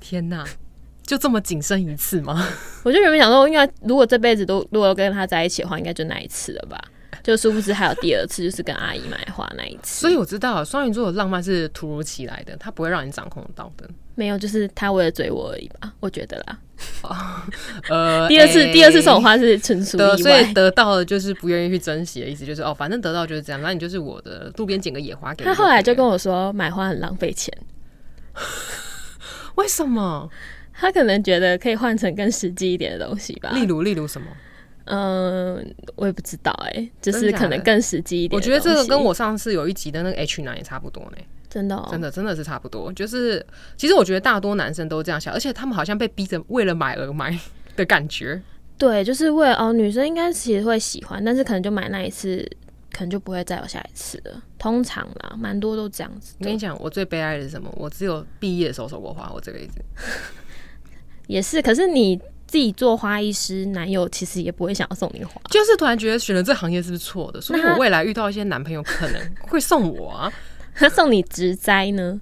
[0.00, 0.44] 天哪，
[1.08, 2.46] 就这么仅剩一次吗？
[2.84, 6.78] 我就原本想说，应该如果这辈子都 如果跟他在一起的话，应该就那一次了吧。
[7.22, 10.00] 就殊不知还有第二次，就是跟阿姨买花那一次。
[10.02, 13.88] 所以我知道双鱼座的浪漫是突如其来的，他不会让你掌控到的。
[14.14, 16.58] 没有，就是他为了追我而已吧，我觉得啦。
[17.88, 20.52] 呃，第二次、欸第二次送我花是纯属得，意所以外。
[20.52, 25.48] 得到的就是不愿意去珍惜的意思，就是哦，反正得到就是这样，那你就是我的，路边捡个野花给你。
[25.48, 27.52] 他后来就跟，我说，买花很浪费钱。
[29.56, 30.30] 为什么？
[30.80, 33.50] 他可能觉得可以换成更实际一点的东西吧。
[33.50, 34.28] 例如，例如什么？
[34.84, 38.50] 嗯，我也不知道哎、就是可能更实际一点我觉。
[38.50, 41.18] 得这个跟我上次有一集的那个 H 男也差不多呢，
[41.50, 42.90] 真的、哦、真的真的是差不多。
[42.94, 43.44] 就是
[43.76, 47.38] 其实我觉得大多男生都这样想，而且他们好像被逼着为了买而买
[47.76, 48.40] 的感觉。
[48.78, 52.48] 对，就是为了哦，女生应该其实会喜欢，但是可能就买那一次，
[52.90, 54.42] 可能就不会再有下一次了。
[54.56, 56.34] 通常啦，蛮多都这样子。
[56.38, 57.68] 我跟你讲，我最悲哀的是什么？
[57.76, 59.82] 我只有毕业的时候收过花，我这辈子。
[61.28, 65.40] 也是，可是你自己做花艺师，男友其实也不会想要送你花。
[65.50, 67.40] 就是突然觉得选了这行业是不是错的？
[67.40, 70.32] 所以我未来遇到一些男朋友可能会送我啊。
[70.74, 72.20] 他送你植栽呢？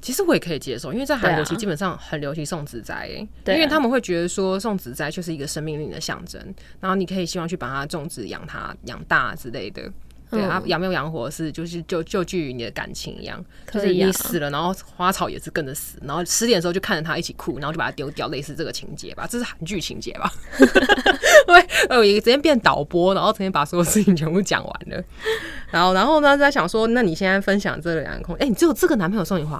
[0.00, 6.40] 其实我也可以接受，因为在韩国其实基本上很流行送植栽、欸，对啊因为他们会觉得说送植栽就是一个生命力的象征，
[6.80, 9.82] 然后你可以希望去把它种植、养它、养大之类的。
[10.32, 10.48] 对嗯。
[10.50, 20.32] 啊，养没有养活是就是就就据于你的感情一样，就是你死了，然后花草也是跟着死，然后十点的时候就看着他一起哭，然后就把它丢掉，类似这个情节吧，这是韩剧情节吧？
[21.46, 25.04] 对，呃，我直接变导播，然后直接把所有事情全部讲完了，
[25.70, 29.56] 然后然后呢，在想说，那你现在分享这两个空，哎、你只有这个男朋友送你花？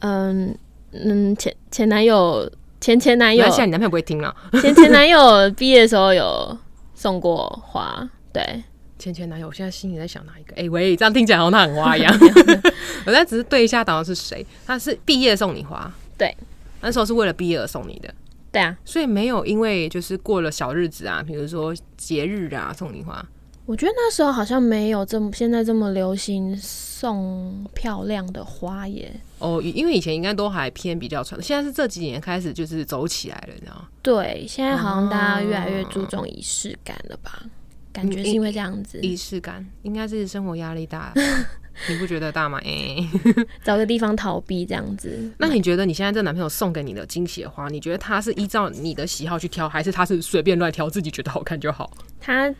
[0.00, 0.56] 啊、嗯
[0.92, 3.42] 嗯，前前男友前前男友。
[3.42, 4.34] 没关系啊，你男朋友不会听了。
[4.60, 6.58] 前前男友毕业的时候有
[6.94, 8.62] 送过花，对，
[9.06, 10.56] 前前男友，我现在心里在想哪一个？
[10.56, 12.12] 哎、喂，这样听起来好像他很花一样。
[13.06, 14.44] 我在只是对一下，导游是谁？
[14.66, 15.88] 他是毕业送你花，
[16.18, 16.36] 对，
[16.80, 18.12] 那时候是为了毕业而送你的，
[18.50, 23.24] 对啊，所以没有因为就是过了小日子啊，比如说节日啊送你花。
[23.64, 29.12] 我觉得那时候好像没有这么现在这么流行送漂亮的花耶。
[29.38, 33.88] 哦，因为以前应该都还偏比较传统，现在是这几年开始就是走起来了，你知道吗？
[34.02, 37.42] 对，现在好像大家越来越注重仪式感了吧？
[37.96, 41.14] 感觉是因为这样子，仪式感应该是生活压力大，
[41.88, 42.60] 你不觉得大吗？
[42.62, 42.96] 哎、
[43.64, 45.32] 找个地方逃避这样子。
[45.38, 51.90] 那你觉得你现在这男朋友送给你的惊喜的花，你觉得他是依照你的喜好去挑，还是他是随便乱挑，自己觉得好看就好？
[52.20, 52.54] 他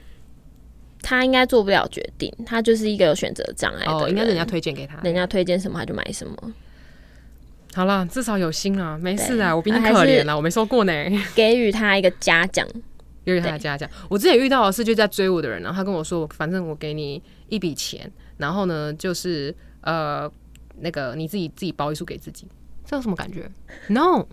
[1.03, 4.97] 他应该做不了决定，他就是一个有选择障碍的哦，应该是人家推荐给他。
[5.03, 6.35] 人家推荐什么他就买什么。
[7.75, 10.93] 好了，至少有心啊，没事啊，我比你可怜啊，我没说过呢。
[11.35, 12.67] 给予他一个嘉奖，
[13.27, 20.31] 因为他的家讲，我之前遇到的是就在追我的人，然后他跟我说，反正我给你一笔钱，然后呢就是呃
[20.79, 22.47] 那个你自己自己包一束给自己，
[22.85, 23.51] 这有什么感觉
[23.89, 24.25] ？No，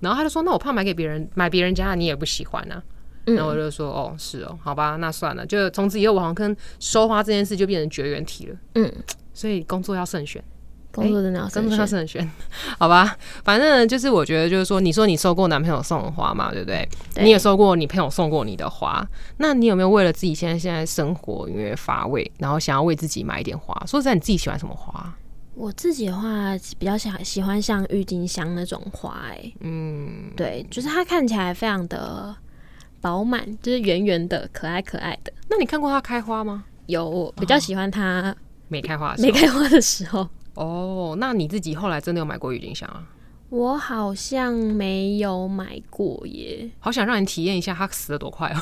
[0.00, 2.82] 然后他就说，那我怕买给别人买别人家的你也不喜欢啊。
[3.26, 8.56] 嗯然后我就说，哦，是哦，好吧，那算了，就从此以后我好像跟收花这件事就变成绝缘体了。
[8.76, 8.90] 嗯，
[9.34, 10.42] 所以工作要慎选。
[10.92, 12.22] 工作真的要真的要慎选。
[12.22, 12.30] 慎选，
[12.78, 13.16] 好吧？
[13.44, 16.88] 反正就是我觉得，就是说，你说你收过男朋友送的花嘛，对不对？
[17.14, 19.06] 对你也收过你朋友送过你的花，
[19.38, 23.74] 那你有没有为了自己现在现在生活因为乏味，然后想要为自己买一点花？
[23.86, 25.14] 说实在，你自己喜欢什么花？
[25.54, 32.34] 我自己的话比较喜喜欢像郁金香那种花、欸，嗯，对，就是它看起来非常的
[33.00, 35.30] 饱满，就是圆圆的、可爱可爱的。
[35.48, 36.64] 那你看过它开花吗？
[36.86, 38.34] 有我比较喜欢它
[38.68, 40.26] 没开花的时候没开花的时候，
[40.64, 43.02] 哦，那你自己后来真的有买过郁金香啊？
[43.48, 46.70] 我好像没有买过耶。
[46.78, 48.60] 好想让你体验一下它死的多快哦。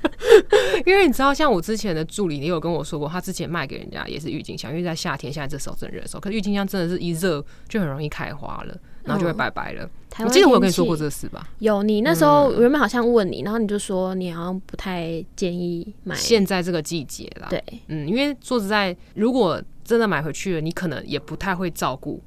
[0.84, 9.88] 因为你知道，像我之前的助理也有跟我说过，他之前卖给人家也是郁金香，因为在夏天，现在这时候正热的时候，可是郁金香真的是一热就很容易开花了，然后就会嗯拜拜了。
[10.10, 11.48] 台我记得我有跟你说过这事吧？
[11.60, 16.14] 有，你那时候原本好像问你，然后你就说你好像不太建议买。
[16.16, 22.20] 现在这个季节啦，对，嗯，因为说实在，如果真的买回去了，你可能也不太会照顾，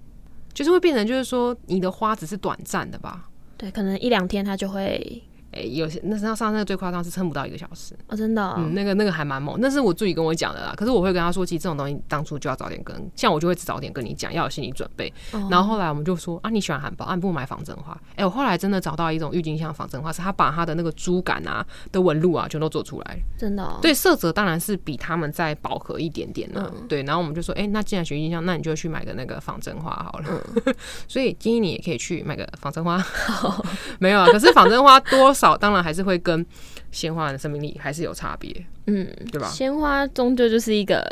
[0.53, 3.29] 就是会变成就是说你的花只是短暂的吧。
[3.57, 5.21] 对，可能一两天它就会
[5.55, 10.73] 哎、有些那上上那个最夸张是撑不到一个小时，哦，真的哦、嗯，那个那个还蛮猛，那是我助理跟我讲的啦。
[10.75, 15.11] 可是我会跟他说，其实这种东西当初就要早点跟，像我就会早点跟你讲，要有心理准备。
[15.31, 17.97] 哦然后后来我们就说啊，你喜欢汉堡，啊，你不买仿真花。
[18.15, 23.19] 哎、我后来真的找到一种郁金香仿真花，是他把他的那个珠感啊的纹路啊，全都做出来。
[23.37, 30.41] 真的、哦，对，色泽当然是比他们再饱和一点点的、嗯对，然后我们就说，哎、那既然学郁金香，那你就去买个那个仿真花好了。
[31.07, 33.03] 所以建议你也可以去买个仿真花。
[33.99, 36.45] 没有啊，可是仿真花多少当然还是会跟
[36.91, 38.51] 鲜花的生命力还是有差别，
[38.87, 39.47] 嗯，对吧？
[39.47, 41.05] 鲜花终究就是一个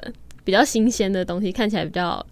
[0.44, 2.26] 比较新鲜的东西，看起来比较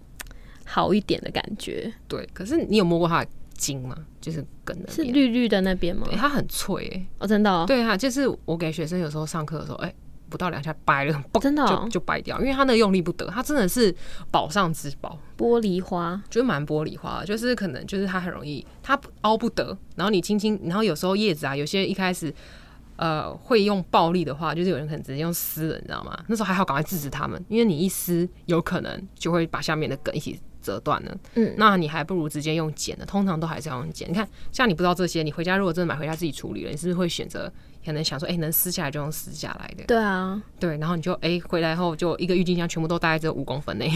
[0.65, 1.91] 好一点的感觉。
[2.07, 3.95] 对，可是你有摸过它的茎吗？
[4.21, 6.15] 就是根那是，绿绿的那边吗对，？
[6.17, 9.93] 它很脆欸、哦，真的哦，对啊，就是我给学生有时候上课的时候，哎、
[10.29, 13.93] 不到两下掰了，嘣真的哦就就掰掉，因为它那个用力不得，它真的是
[14.31, 15.17] 宝上之宝。
[15.37, 22.33] 玻璃花，就是蛮玻璃花，就是可能就是它很容易，它凹不得，然后你轻轻，然后有时候叶子啊，有些一开始
[22.97, 26.17] 呃会用暴力的话，就是有人可能直接用撕了，你知道吗？
[26.27, 31.17] 那时候还好赶快制止他们，因为你一撕，有可能就会把下面的梗一起折断了。
[31.35, 34.09] 嗯那你还不如直接用剪的，通常都还是要用剪。
[34.09, 37.49] 你看，像你不知道这些，你回家如果真的买回家自己处理了，你是不是会选择
[37.85, 39.83] 可能想说，哎、能撕下来就用撕下来的？
[39.85, 43.89] 对啊，对，然后你就哎、回来后就一个郁金香全部都大概只有五公分内，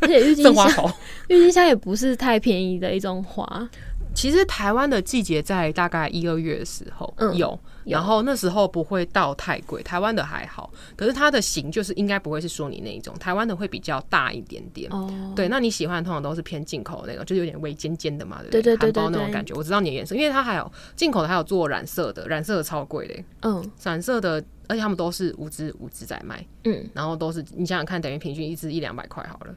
[0.00, 0.68] 而且郁金香。
[1.28, 3.68] 郁金香也不是太便宜的一种花，
[4.14, 14.90] 其实台湾的季节在大概一二月的时候、有然后那时候不会到太贵，台湾的还好，可是它的型就是应该不会是说你那一种，台湾的会比较大一点点。
[14.92, 19.54] 哦，对，那你喜欢的通常都是偏进口的那种，就是有点微尖尖的嘛，对不对对对对对那种感觉。
[19.54, 29.54] 我知道你的颜色，因为它还有进口的，还有做染色的，染色的超贵的，嗯染色的，而且他们都是五支五支在卖，嗯，然后都是你想想看，等于平均一支一两百块好了，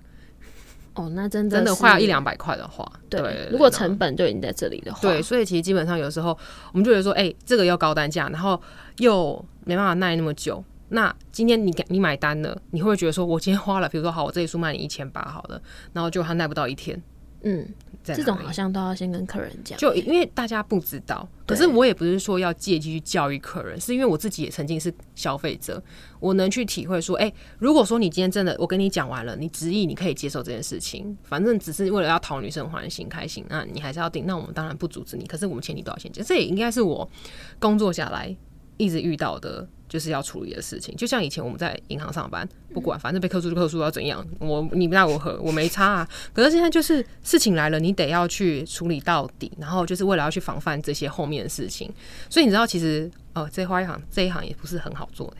[1.00, 6.38] 哦，那真的真的是快要一两百块的话，对，对如果成本就已经在这里的话，对，所以其实基本上有时候
[6.74, 8.62] 我们就觉得说，哎、这个要高单价，然后
[8.98, 10.64] 又没办法耐那么久。
[10.90, 15.62] 那今天你你买单了，你会不会觉得说，我今天花了，比如说好，我这一束卖你一千八好了，
[15.94, 17.00] 然后就它耐不到一天，
[17.42, 17.68] 嗯，
[18.04, 25.82] 在这种好像都要先跟客人讲，就因为大家不知道，可是我也不是说要借机去教育客人，是因为我自己也曾经是消费者，
[26.20, 37.10] 我能去体会说，哎、如果说你今天真的我跟你讲完了，你执意你可以接受这件事情，反正只是为了要讨女生欢心开心，那你还是要定，那我们当然不阻止你，可是我们前提都要先讲，这也应该是我
[37.58, 38.36] 工作下来
[38.78, 39.68] 一直遇到的。
[39.90, 46.08] 就是要处理的事情，就像以前我们在银行上班，不管反正被扣住就客诉要怎样，我你不奈我何，我没差啊。
[46.32, 51.92] 可是现在就是事情来了，你得要去处理到底，然后就是为了要去防范这些后面的事情。
[52.30, 55.38] 所以你知道，其实呃，这花一行这一行也不是很好做的，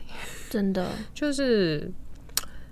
[0.50, 1.90] 真的，就是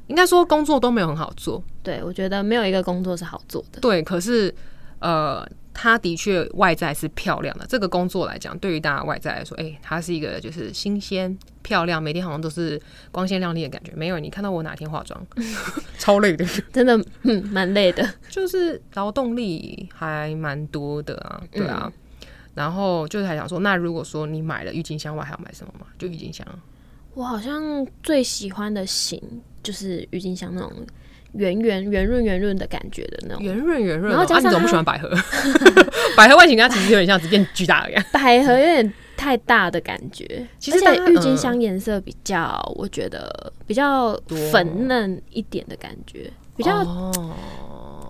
[0.09, 4.03] 应该说工作都没有很好做，对我觉得没有一个工作是好做的，对。
[4.03, 4.53] 可是
[4.99, 5.49] 呃，
[5.81, 7.65] 它的确外在是漂亮的。
[7.69, 12.81] 这个工作来讲，对于大家外在来说，哎、它是一个就是新鲜漂亮，每天好像都是
[13.13, 13.93] 光鲜亮丽的感觉。
[13.95, 15.25] 没有，你看到我哪天化妆，
[15.97, 16.45] 超累的。
[16.73, 21.85] 真的，嗯，蛮累的，就是劳动力还蛮多的啊，对啊。
[21.85, 21.93] 嗯
[22.55, 25.87] 然后就是还想说，那如果说你买了郁金香我，还要买什么吗？
[25.97, 26.59] 就郁金香啊。
[27.15, 29.23] 我好像最喜欢的型
[29.63, 30.73] 就是郁金香那种
[31.39, 35.11] 圆圆圆润圆润的感觉的那种，圆润圆润然后加上你怎么不喜欢百合？
[36.17, 37.95] 百合外形跟它其实有点像，只变巨大而已。
[38.13, 44.19] 百合有点太大的感觉，其实郁金香颜色比较，我觉得比较
[44.51, 47.35] 粉嫩一点的感觉，比较、哦，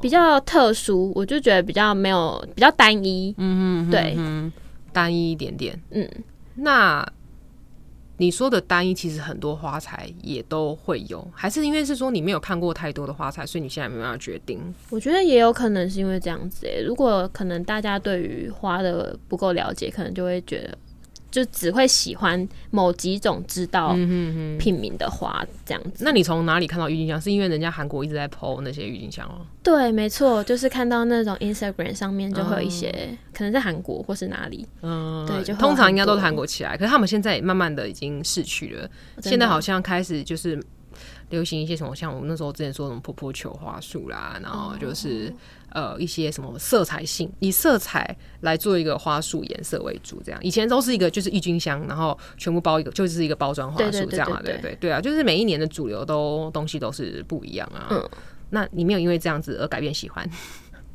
[0.00, 4.14] 比较特殊，我就觉得比较没有比较单一，嗯对。
[4.16, 4.50] 嗯，
[4.92, 5.78] 单一一点点。
[5.90, 6.08] 嗯，
[6.54, 7.06] 那
[8.20, 14.60] 你说的单一，其实很多花材也都会有，还是因为是说你没有看过太多的花材，所以你现在没办法决定？
[14.90, 20.76] 我觉得也有可能是因为这样子诶、如果可能大家对于花的不够了解，可能就会觉得
[21.30, 23.92] 就只会喜欢某几种知道
[24.58, 26.04] 品名的花这样子。
[26.04, 27.20] 那你从哪里看到郁金香？
[27.20, 29.44] 是因为人家韩国一直在 PO 那些郁金香哦。
[29.62, 32.90] 对，没错，就是看到那种 Instagram 上面就会有一些，
[33.34, 38.88] 可能在韩国或是哪里，嗯，对就通常应该都是韩国起来，可是他们现在也慢慢的已经逝去了。
[39.20, 40.58] 现在好像开始就是
[41.30, 45.32] 流行一些什么，像我们那时候之前说什么婆婆球花束啦，然后就是、哦
[45.70, 50.40] 呃一些什么色彩性，以色彩来做一个花束颜色为主，这样。
[50.42, 57.88] 以前都是一个就是郁金香，然后全部包一个就是一个包装花束这样嘛，对对对对啊，就是每一年的主流都东西都是不一样啊。
[57.90, 58.08] 嗯
[58.50, 60.26] 那你没有因为这样子而改变喜欢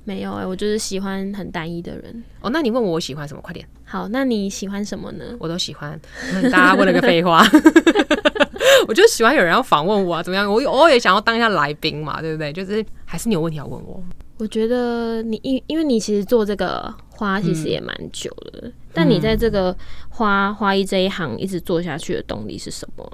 [0.05, 2.23] 没有哎、我就是喜欢很单一的人。
[2.41, 2.49] 哦？
[2.49, 3.41] 那你问我我喜欢什么？
[3.41, 3.65] 快点。
[3.85, 5.23] 好，那你喜欢什么呢？
[5.39, 5.97] 我都喜欢。
[6.33, 7.45] 嗯大家问了个废话，
[8.87, 10.51] 我就喜欢有人要访问我啊，怎么样？
[10.51, 12.51] 我偶尔也想要当一下来宾嘛，对不对？
[12.53, 14.03] 就是还是你有问题要问我。
[14.37, 19.75] 我觉得你因因为你其实做这个花其实也蛮久了，但你在这个
[20.09, 23.09] 花花艺这一行一直做下去的动力是什么？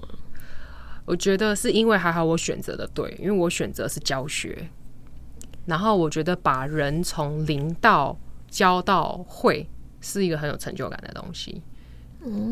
[1.05, 4.69] 我觉得是因为还好我选择的对，因为我选择是教学，
[5.65, 9.67] 然后我觉得把人从零到教到会
[10.01, 11.61] 是一个很有成就感的东西。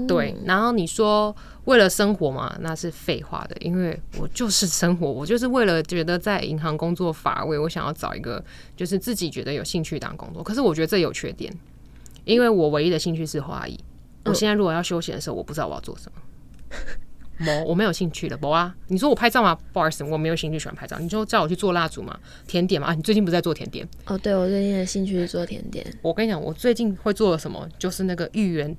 [0.07, 8.41] 对，然后你说为了生活嘛，那是废话的，因为我就是生活，我就是为了觉得在银行工作乏味，我想要找一个
[8.77, 10.41] 就是自己觉得有兴趣当工作。
[10.41, 11.53] 可是我觉得这有缺点，
[12.23, 13.77] 因为我唯一的兴趣是花艺。
[14.23, 16.21] 我现在如果要休闲的时候，我不知道我要做什么。
[17.37, 18.35] 没，我没有兴趣的。
[18.35, 19.57] 不啊，你说我拍照吗？
[19.73, 20.97] 不好意思，我没有兴趣喜欢拍照。
[20.99, 22.17] 你就叫我去做蜡烛嘛，
[22.47, 22.87] 甜点嘛。
[22.87, 23.87] 啊，你最近不是在做甜点？
[24.05, 25.85] 哦，对，我最近的兴趣是做甜点。
[26.01, 28.75] 我跟你讲，我最近会做的什么，就是那个芋圆。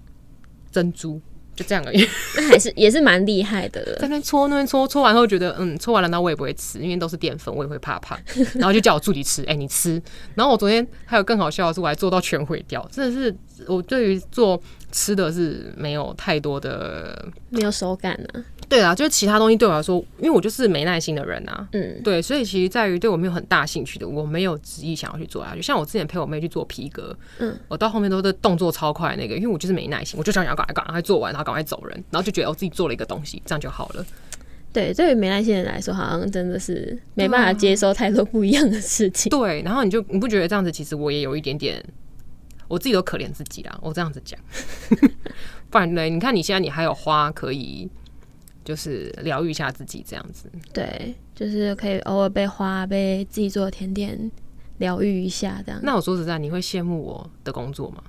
[0.71, 1.21] 珍珠
[1.57, 2.07] 就这样而已，
[2.37, 3.85] 那还是也是蛮厉害的。
[3.97, 8.17] 在那边搓那边搓，搓完后觉得嗯，搓完了那我也不会吃，因为都是淀粉，我也会怕胖。
[8.55, 10.01] 然后就叫我助理吃，哎，你吃。
[10.37, 14.61] 然后我昨天还有更好笑的是，我还做到全毁掉，真的是我对于做
[14.93, 18.45] 吃的是没有太多的没有手感呢。
[18.69, 21.67] 对啊，就是其他东西对我来说，因为我就是没耐心的人啊。
[21.73, 25.63] 嗯，对，所以其实在于对我没有很大兴趣的，我没有执意想要去做下去。
[25.63, 34.05] 像我之前陪我妹去做皮革，嗯，我到后面都是动作超快那个，因为我就是没耐心，我就想要赶快赶快做完，然后赶快走人，然后就觉得我自己做了一个东西，这样就好了。
[34.71, 39.31] 对，对于没耐心的人来说，好像真的是没办法接受太多不一样的事情。
[39.31, 41.83] 对，然后你就你不觉得这样子，其实我也有一点点，
[42.69, 43.79] 我自己都可怜自己啦。
[43.81, 44.39] 我这样子讲，
[45.71, 46.03] 不然呢？
[46.05, 47.89] 你看你现在你还有花可以。
[48.69, 50.53] 就是疗愈一下自己，这样子。
[50.75, 54.31] 对，就是可以偶尔被花、被自己做的甜点
[54.77, 55.81] 疗愈一下，这样。
[55.83, 58.03] 那我说实在，你会羡慕我的工作吗？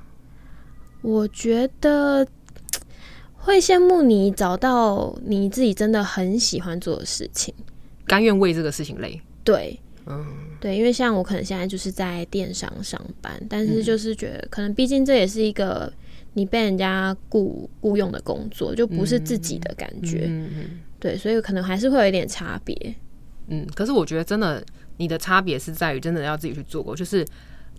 [1.01, 2.28] 我觉得
[3.36, 7.55] 会羡慕你找到你自己真的很喜欢做的事情，
[8.05, 9.22] 甘愿为这个事情累。
[9.45, 9.80] 对，
[10.10, 10.26] 嗯，
[10.60, 15.91] 对，因为像我可能现在就是在电商上班，但是就是觉得可能毕竟这也是一个。
[16.34, 22.95] 你被人家雇雇佣的工作，就不是自己的感觉，嗯嗯，对，所以可能还是会有一点差别。
[23.47, 24.64] 嗯，可是我觉得真的，
[24.97, 27.26] 你的差别是在于真的要自己去做过，就是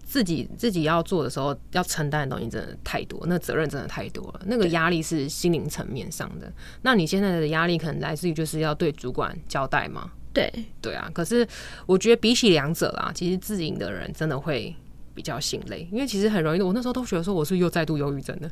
[0.04, 6.52] 自己自己要做的时候要承担的东西真的太多，那责任真的太多了，那个压力是心灵层面上的。
[6.82, 10.10] 那你现在的压力可能来自于就是要对主管交代嘛？
[10.40, 11.10] 对，对啊。
[11.12, 11.46] 可是
[11.86, 14.74] 我觉得比起两者啦，其实自营的人真的会。
[15.12, 16.62] 比较心累，因为其实很容易。
[16.62, 18.50] 我那时候都觉得说，我是又再度忧郁症的。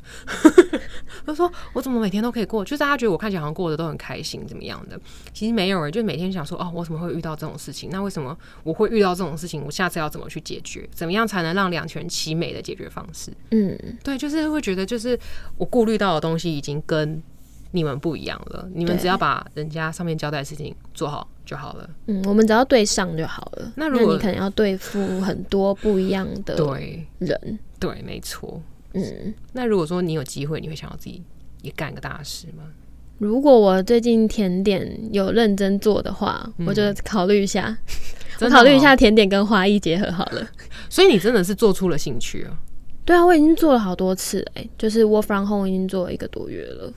[1.24, 5.00] 他说我怎么每天都可以过，就是大家觉得我看起来好像过得都很开心，怎么样的？
[5.32, 7.88] 其实没有人，就每天想说，哦，我怎么会遇到这种事情？
[7.90, 9.64] 那为什么我会遇到这种事情？
[9.64, 10.86] 我下次要怎么去解决？
[10.92, 13.32] 怎么样才能让两全其美的解决方式？
[13.52, 15.18] 嗯，对，就是会觉得，就是
[15.56, 17.22] 我顾虑到的东西已经跟。
[17.70, 21.88] 你们不一样了，你们只要把人家上面交代的事情做好就好了。
[22.08, 23.72] 嗯，我们只要对上就好了。
[23.76, 28.60] 那如果你可能要对付很多不一样的对人，对，没错。
[28.92, 31.22] 嗯，那如果说你有机会，你会想要自己
[31.62, 32.64] 也干个大事吗？
[33.16, 37.74] 如果我最近甜点有认真做的话，我就考虑一下，
[38.40, 40.46] 我考虑一下甜点跟花艺结合好了。
[40.90, 42.52] 所以你真的是做出了兴趣啊？
[43.06, 46.92] 对啊，我已经做了好多次哎，就是 work from home 已经做了一个多月了。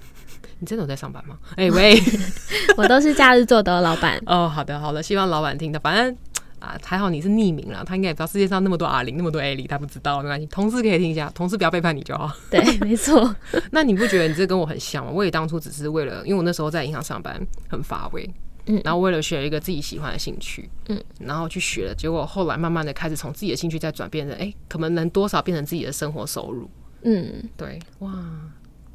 [0.62, 1.38] 你真的有在上班吗？
[1.58, 2.00] 哎喂，
[2.78, 4.22] 我都是假日做的，老板。
[4.28, 5.80] 哦，好的好的，希望老板听到。
[5.80, 6.16] 反正
[6.60, 10.46] 啊，还好你是匿名了，他应该也不知道世界上那么多阿玲，那么多艾莉，他不知道没关系。
[10.46, 12.32] 同事可以听一下，同事不要背叛你就好。
[12.52, 13.36] 对， 没错。
[13.72, 15.12] 那你不觉得你这跟我很像吗？
[15.12, 18.30] 我也当初只是为了，因为我那时候在银行上班很乏味，
[18.68, 26.70] 嗯，然后为了学一个自己喜欢的兴趣，嗯，然后去学了，结果后来慢慢的开始从自己的兴趣再转变成，哎，可能能多少变成自己的生活收入。
[27.04, 28.14] 嗯，对，哇，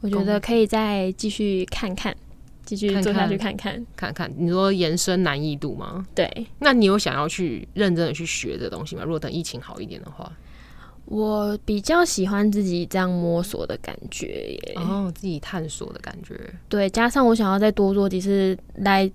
[0.01, 2.17] 我觉得可以再继续看看。
[2.65, 6.05] 继续做下去看看看看，你说延伸难易度吗？
[6.17, 6.29] 对，
[6.59, 9.05] 那你有想要去认真的去学这东西吗？
[9.05, 10.33] 如果等疫情好一点的话，
[11.05, 16.37] 我比较喜欢自己这样摸索的感觉耶，哦，自己探索的感觉。
[16.69, 19.09] 对，加上我想要再多做几次，来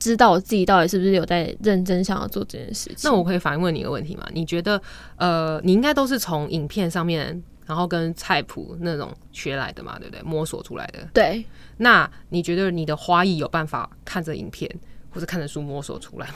[0.00, 2.96] 知道我自己到底是不是有在认真想要做这件事情。
[3.04, 4.26] 那我可以反问你一个问题吗？
[4.32, 4.82] 你觉得，
[5.14, 7.40] 呃，你应该都是从影片上面。
[7.66, 10.22] 然后跟菜谱那种学来的嘛，对不对？
[10.22, 11.06] 摸索出来的。
[11.12, 11.44] 对。
[11.76, 14.70] 那你觉得你的花艺有办法看着影片
[15.10, 16.34] 或者看着书摸索出来吗？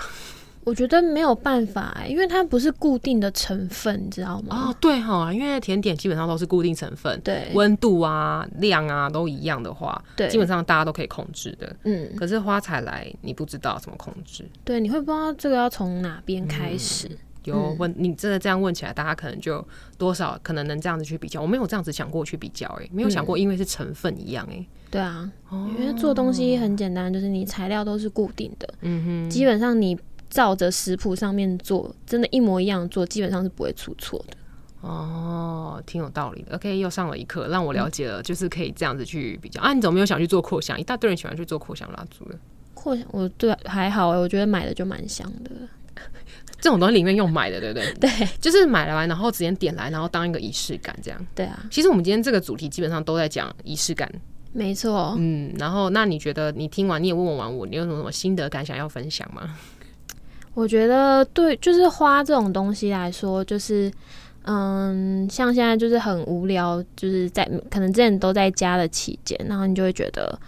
[0.62, 4.68] 我觉得没有办法，因为它不是固定的成分，你知道吗？
[4.68, 11.74] 哦，对哈，因为甜点基本上都是固定成分，对，温度啊、量啊都一样的话，对，基本上大家都可以控制的。
[11.84, 12.14] 嗯。
[12.14, 14.46] 可是花材来，你不知道怎么控制。
[14.62, 17.10] 对，你会不知道这个要从哪边开始。
[17.44, 19.66] 有问你真的这样问起来，大家可能就
[19.96, 21.40] 多少可能能这样子去比较。
[21.40, 34.36] 我没有这样子想过去比较，哎，没有想过，因为是成分一样，哎，对啊，因为做东西很简单，就是你材料都是固定的，嗯哼，基本上你照着食谱上面做，真的，一模一样做，基本上是不会出错的。
[34.80, 36.54] 哦，挺有道理的。
[36.56, 39.74] OK，又上了一课，让我了解了，就是可以这样子去比较啊。
[39.74, 40.80] 你怎么没有想去做扩香？
[40.80, 42.38] 一大堆人喜欢去做扩香蜡烛的。
[42.72, 45.50] 扩香，我对还好哎，我觉得买的就蛮香的。
[46.60, 47.92] 这种东西里面用买的，对不对？
[47.98, 51.26] 对，就是买来完，然后直接点来，然后当一个仪式感这样。
[51.34, 51.64] 对啊。
[51.70, 54.10] 其实我们今天这个主题基本上都在讲仪式感。
[54.52, 55.14] 没错。
[55.18, 59.56] 嗯，然后那你觉得你听完，你也问完我，你有什么什么心得感想要分享吗？
[60.54, 63.90] 我觉得对，就是花这种东西来说，就是
[64.42, 70.38] 嗯，像现在就是很无聊，就是在可能之前都在家的期间，然后你就会觉得。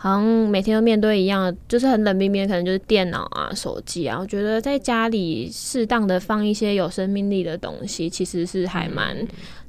[0.00, 4.16] 好像每天都面对一样，就是很冷冰冰，可能就是电脑啊、手机啊。
[4.20, 9.16] 我觉得在家里适当的放一些有生命力的东西，其实是还蛮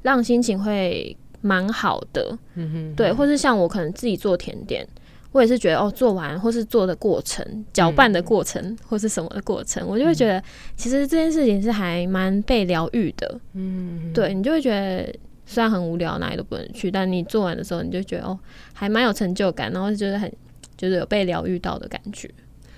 [0.04, 2.38] 让心情会蛮好的。
[2.54, 4.88] 嗯哼，对，或是像我可能自己做甜点，
[5.32, 10.40] 我也是觉得哦，做完或是做的过程、搅拌的过程或是什么的过程，我就会觉得
[10.76, 13.40] 其实这件事情是还蛮被疗愈的。
[13.56, 15.12] 嗯，对你就会觉得。
[15.52, 18.40] 虽然很无聊，哪里都不能去，但你做完的时候，你就觉得哦，
[18.72, 20.32] 还蛮有成就感，然后就是很
[20.78, 22.30] 就是有被疗愈到的感觉。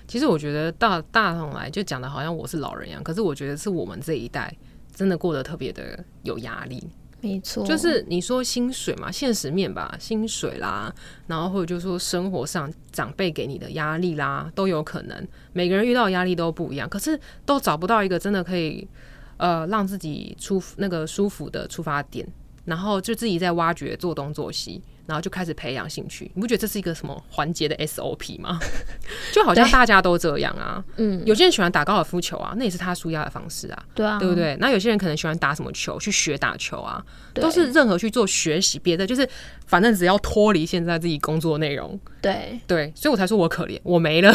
[0.08, 4.56] 其实我觉得大大同来就讲的好像我是老人一样，可是我觉得是我们这一代
[4.94, 6.82] 真的过得特别的有压力。
[7.20, 10.90] 没错，就是你说薪水嘛，现实面吧，薪水啦，
[11.26, 15.28] 然后或者就是说生活上长辈给你的压力啦，都有可能。
[15.52, 18.88] 每个人遇到的压力都不一样，可是都找不到一个真的可以
[19.36, 22.26] 呃让自己出那个舒服的出发点。
[22.64, 26.30] 然后就自己在挖掘做东做西，然后就开始培养兴趣。
[26.34, 28.58] 你不觉得这是一个什么环节的 SOP 吗？
[29.32, 30.82] 就好像大家都这样啊。
[30.96, 33.82] 嗯，有些人喜欢打高尔夫球啊，那也是他舒压的方式啊。
[33.94, 34.56] 对啊，对不对？
[34.60, 39.28] 那有些人可能喜欢打什么球，去学打球啊，都是任何去做学习别的，就是
[39.66, 41.98] 反正只要脱离现在自己工作内容。
[42.20, 44.32] 对对，所以我才说我可怜，我没了，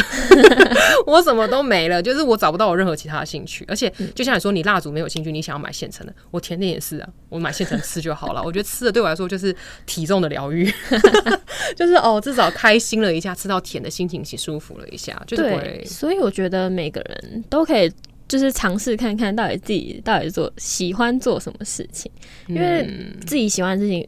[1.07, 3.63] 我什么都没了，就是我找不到我任何其他的兴趣。
[3.67, 8.43] 而且就像你说，你蜡烛没有兴趣，你想要买现成的，我甜点也是啊，我买现成吃就好了。
[8.45, 9.55] 我觉得吃的对我来说就是
[9.85, 10.56] 体重的疗愈，
[11.75, 15.83] 就是哦，至少开心了一下，吃到甜的心情起舒服了一下，就是对。
[15.85, 17.91] 所以我觉得每个人都可以
[18.27, 22.11] 就是尝试看看到底自己到底做喜欢做什么事情，
[22.47, 22.87] 因为
[23.25, 24.07] 自己喜欢的事情。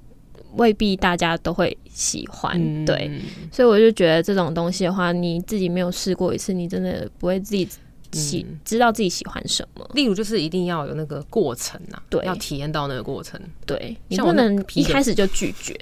[0.56, 3.08] 未必大家都会喜欢，对，
[3.52, 7.70] 所以我就觉得这种东西的话，你自己没有试过一次，你真的不会自己
[8.14, 9.88] 喜知道自己喜欢什么。
[9.94, 15.80] 例如，就是一定要有那个过程啊，对，要体验到那个过程，对，你不能一开始就拒绝。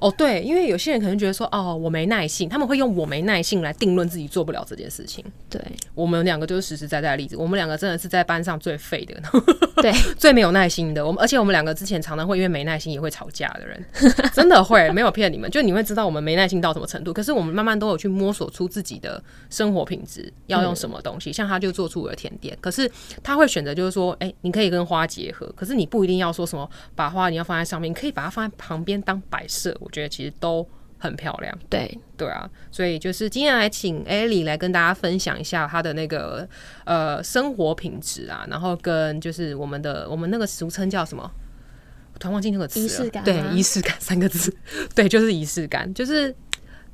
[0.00, 5.24] 哦，对，因为有些人可能觉得说，哦，我没耐性，他们会用我没耐性来定论自己做不了这件事情。
[5.48, 5.60] 对，
[5.94, 9.20] 我们两个就是实实在在的例子，我们两个真的是在班上最废的，
[9.82, 11.06] 对， 最没有耐心的。
[11.06, 13.84] 我们而且我们两个之前常常会因为没耐心也会吵架的人，
[14.32, 17.12] 真的会没有骗你们，就你会知道我们没耐心到什么程度。
[17.12, 22.90] 可是我们慢慢都有去摸索出自己的生活品质要用什么东西，像他就做出了甜点，可是
[23.22, 29.42] 他会选择就是说，哎，你可以跟花结合，可是你不一定要说什么把花你要放在上面，你可以把它放在旁边当摆。
[29.52, 30.66] 色我觉得其实都
[30.98, 36.48] 很漂亮，对对啊，所以就是今天来请艾莉来跟大家分享一下她的那个
[36.84, 41.30] 呃生活品质啊，然后跟就是我们的我们那个俗称叫什么？
[42.14, 44.56] 我突然忘记那个词了，对，仪式感三个字，
[44.94, 46.34] 对，就是仪式感，就是。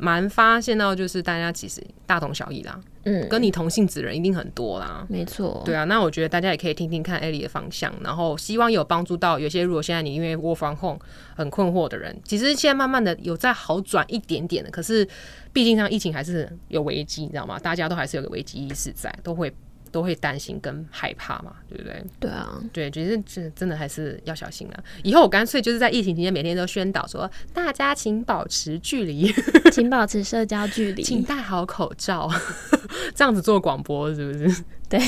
[0.00, 10.98] 蛮发现到，就是大家其实大同小异啦，嗯，跟你同性子人一定很多啦，没错，对啊，那我觉得大家也可以听听看艾莉的方向，然后希望有帮助到有些如果现在你因为 work from home
[11.34, 15.08] 很困惑的人，其实现在慢慢的有在好转一点点的，可是
[15.52, 17.58] 毕竟像疫情还是有危机，你知道吗？
[17.58, 19.50] 大家都还是有个危机意识在，都会。
[19.90, 22.04] 都会担心跟害怕嘛，对不对？
[22.20, 24.84] 对啊，对，觉得这真的还是要小心了。
[25.02, 29.32] 以后我干脆就是在疫情期间每天都宣导说，大家请保持距离，
[29.72, 32.30] 请保持社交距离，请戴好口罩，
[33.14, 34.64] 这样子做广播是不是？
[34.88, 34.98] 对，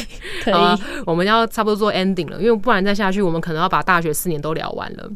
[0.42, 0.54] 可以。
[1.06, 5.10] 我们要差不多做 ending 了，因为不然再下去，我们可能要把大学四年都聊完了。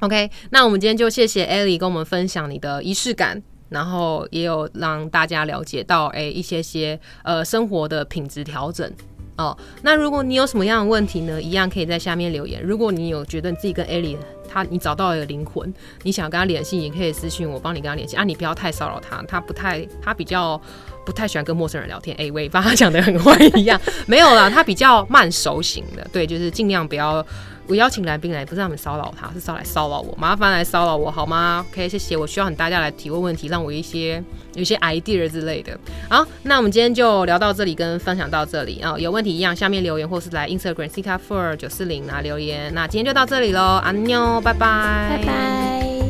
[0.00, 3.40] OK，那我们今天就谢谢 Ellie 跟我们分享你的仪式感。
[3.72, 8.90] 然后也有让大家了解到，哎，一些些呃生活的品质调整
[9.36, 9.56] 哦。
[9.82, 12.62] 那如果你有什么样的问题呢，一样可以在下面留言。
[12.62, 14.16] 如果你有觉得你自己跟艾莉
[14.48, 18.22] 他你找到了灵魂，你想跟他联系，也可以私信我，帮你跟他联系啊。
[18.22, 20.60] 你不要太骚扰他，他不太他比较
[21.06, 22.14] 不太喜欢跟陌生人聊天。
[22.18, 27.24] 哎，喂，把他讲的很坏一样， 没有啦，他比较慢熟型的，对，就是尽量不要。
[27.68, 32.16] 我邀请来宾来，不是他们骚扰他，是骚来骚扰我，麻烦来骚扰我好吗？OK，谢谢。
[32.16, 34.22] 我需要大家来提问问题，让我一些
[34.54, 35.78] 有一些 idea 之类的。
[36.10, 38.98] 好，那我们今天就聊到这里，跟分享到这里啊。
[38.98, 42.72] 有问题一样，下面留言或是来 Instagram C 卡 Four 九四零啊留言。
[42.74, 46.01] 那今天就到这里喽，安妞，拜拜，拜拜。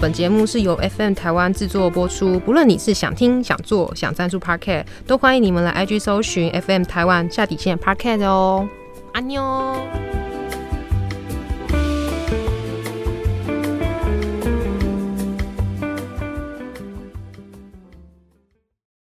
[0.00, 2.40] 本节目是由 FM 台湾制作播出。
[2.40, 8.66] 不论你是想听、想做、想赞助 Parket，都欢迎你们来 IG 搜寻 FM 台湾下底线 Parket 哦。
[9.12, 9.42] 阿妞。